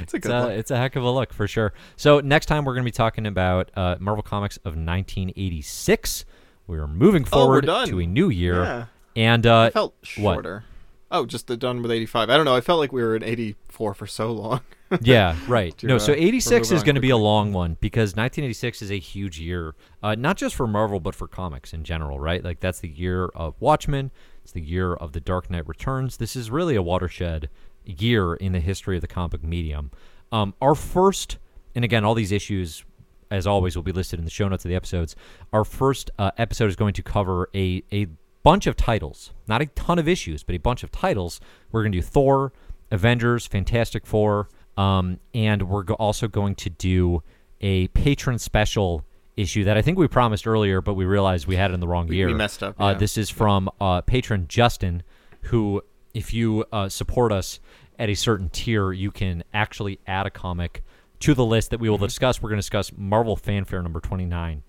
[0.00, 1.72] It's a It's a, it's a heck of a look for sure.
[1.96, 6.24] So next time we're going to be talking about uh, Marvel Comics of 1986.
[6.66, 7.88] We're moving Oh, forward done.
[7.88, 8.84] to a new year, Yeah,
[9.14, 10.34] and uh, felt what?
[10.34, 10.64] shorter.
[11.08, 12.30] Oh, just the done with 85.
[12.30, 12.56] I don't know.
[12.56, 14.60] I felt like we were in 84 for so long.
[15.02, 15.76] yeah, right.
[15.78, 18.90] To, no, uh, so 86 is going to be a long one because 1986 is
[18.90, 22.42] a huge year, uh, not just for Marvel but for comics in general, right?
[22.42, 24.10] Like that's the year of Watchmen.
[24.42, 26.16] It's the year of The Dark Knight Returns.
[26.16, 27.48] This is really a watershed
[27.86, 29.90] year in the history of the comic medium.
[30.32, 31.38] Um, our first,
[31.74, 32.84] and again, all these issues,
[33.30, 35.16] as always, will be listed in the show notes of the episodes.
[35.52, 38.06] Our first uh, episode is going to cover a a
[38.42, 41.40] bunch of titles, not a ton of issues, but a bunch of titles.
[41.72, 42.52] We're going to do Thor,
[42.92, 47.22] Avengers, Fantastic Four, um, and we're go- also going to do
[47.60, 49.04] a patron special
[49.36, 51.88] issue that I think we promised earlier, but we realized we had it in the
[51.88, 52.26] wrong We- year.
[52.28, 52.94] we messed up, Uh, yeah.
[52.94, 55.02] this is from uh, patron Justin,
[55.42, 55.82] who,
[56.16, 57.60] if you uh, support us
[57.98, 60.82] at a certain tier, you can actually add a comic
[61.20, 61.92] to the list that we Mm-hmm.
[62.00, 62.42] will discuss.
[62.42, 64.62] We're going to discuss Marvel Fanfare number 29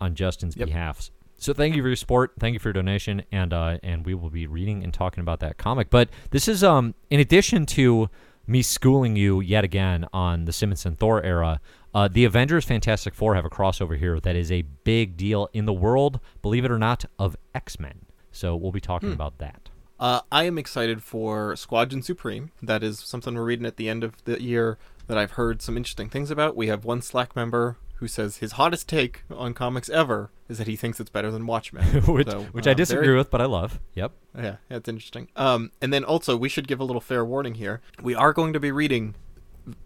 [0.00, 0.66] on Justin's Yep.
[0.66, 1.10] behalf.
[1.38, 2.32] So thank you for your support.
[2.38, 5.40] Thank you for your donation, and uh, and we will be reading and talking about
[5.40, 5.90] that comic.
[5.90, 8.08] But this is um in addition to
[8.46, 11.60] me schooling you yet again on the Simonson Thor era.
[11.94, 15.66] Uh, the Avengers Fantastic Four have a crossover here that is a big deal in
[15.66, 18.06] the world, believe it or not, of X Men.
[18.30, 19.14] So we'll be talking Hmm.
[19.14, 19.68] about that.
[20.02, 22.50] Uh, I am excited for Squadron Supreme.
[22.60, 24.76] That is something we're reading at the end of the year
[25.06, 26.56] that I've heard some interesting things about.
[26.56, 30.66] We have one Slack member who says his hottest take on comics ever is that
[30.66, 31.84] he thinks it's better than Watchmen.
[32.08, 33.78] which So, which uh, I disagree very- with, but I love.
[33.94, 34.10] Yep.
[34.36, 35.28] Yeah, that's interesting.
[35.36, 37.80] Um, and then also we should give a little fair warning here.
[38.02, 39.14] We are going to be reading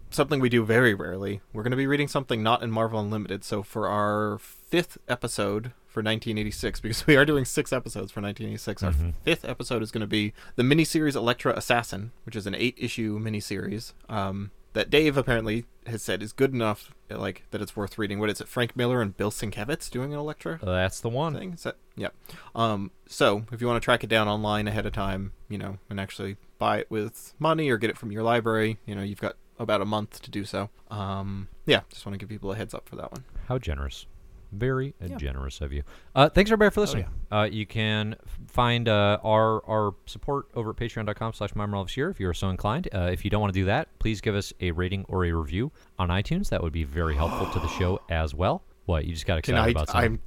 [0.09, 1.41] something we do very rarely.
[1.53, 3.43] We're going to be reading something not in Marvel Unlimited.
[3.43, 8.83] So for our fifth episode for 1986, because we are doing six episodes for 1986,
[8.83, 8.93] our
[9.23, 13.93] fifth episode is going to be the miniseries Elektra Assassin, which is an eight-issue miniseries
[14.09, 18.19] um, that Dave apparently has said is good enough, like that it's worth reading.
[18.19, 18.47] What is it?
[18.47, 21.33] Frank Miller and Bill Sienkiewicz doing an Elektra That's the one.
[21.33, 21.53] thing.
[21.53, 22.09] Is that yeah?
[22.53, 25.77] Um, so if you want to track it down online ahead of time, you know,
[25.89, 29.21] and actually buy it with money or get it from your library, you know, you've
[29.21, 30.69] got about a month to do so.
[30.91, 33.23] Um, yeah, just want to give people a heads up for that one.
[33.47, 34.05] How generous.
[34.51, 35.15] Very Yeah.
[35.15, 35.83] Oh, generous of you.
[36.15, 37.05] Uh, thanks everybody for listening.
[37.31, 41.97] uh, you can f- find uh, our our support over at patreon.com slash my marvelous
[41.97, 42.87] year if you're so inclined.
[42.93, 45.31] Uh, if you don't want to do that, please give us a rating or a
[45.33, 46.49] review on iTunes.
[46.49, 48.63] That would be very helpful to the show as well.
[48.85, 49.67] What, you just got excited I?
[49.69, 50.13] about something?
[50.13, 50.19] I'm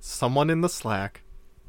[0.00, 1.22] someone in the Slack.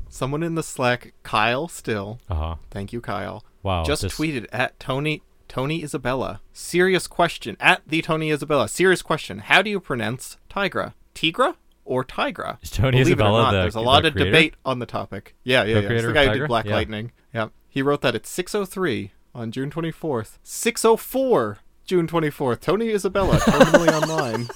[0.10, 2.20] Someone in the Slack, Kyle Still.
[2.30, 2.56] Uh-huh.
[2.72, 3.44] Thank you, Kyle.
[3.64, 3.84] Wow.
[3.84, 6.42] just this- tweeted at Tony Tony Isabella.
[6.54, 8.68] Serious question at the Tony Isabella.
[8.68, 9.40] Serious question.
[9.40, 10.94] How do you pronounce Tigra?
[11.14, 11.56] Tigra
[11.86, 12.58] or Tigra?
[12.62, 14.32] Is Tony Believe Isabella it or not, the- there's a the lot of creator?
[14.32, 15.36] debate on the topic.
[15.44, 15.90] Yeah, yeah, yeah.
[15.92, 16.74] It's the guy who did Black Yeah.
[16.76, 17.12] Lightning.
[17.34, 17.48] Yeah.
[17.70, 20.40] He wrote that at 6:03 on June 24th.
[20.44, 22.60] 6:04 June 24th.
[22.62, 24.48] Tony Isabella, terminally online,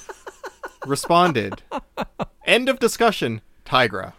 [0.86, 1.62] responded.
[2.46, 3.42] End of discussion.
[3.66, 4.14] Tigra.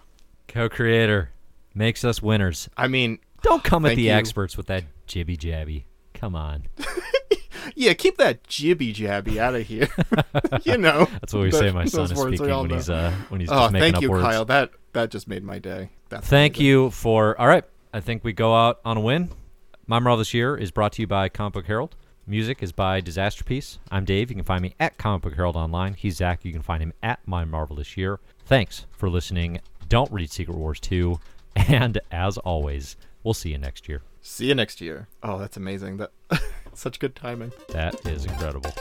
[0.48, 1.30] co-creator
[1.74, 2.68] makes us winners.
[2.76, 4.10] I mean, Don't come at the you.
[4.12, 5.84] experts with that jibby jabby.
[6.14, 6.64] Come on.
[7.74, 9.88] Yeah, keep that jibby jabby out of here.
[10.64, 11.04] you know.
[11.20, 12.74] That's what we that- say my son is speaking when know.
[12.74, 14.22] he's uh when he's Oh, just making thank up you, words.
[14.24, 14.44] Kyle.
[14.44, 15.90] That that just made my day.
[16.08, 16.66] That's Thank amazing.
[16.66, 17.40] you for.
[17.40, 19.30] All right, I think we go out on a win.
[19.86, 21.94] My Marvelous Year is brought to you by Comic Book Herald.
[22.26, 23.78] Music is by Disaster Piece.
[23.90, 24.30] I'm Dave.
[24.30, 25.94] You can find me at Comic Book Herald online.
[25.94, 26.44] He's Zach.
[26.44, 28.20] You can find him at My Marvelous Year.
[28.44, 29.60] Thanks for listening.
[29.88, 31.18] Don't read Secret Wars 2.
[31.56, 34.02] And as always, we'll see you next year.
[34.22, 35.08] See you next year.
[35.22, 35.96] Oh, that's amazing.
[35.96, 36.12] That
[36.74, 37.52] such good timing.
[37.68, 38.72] That is incredible.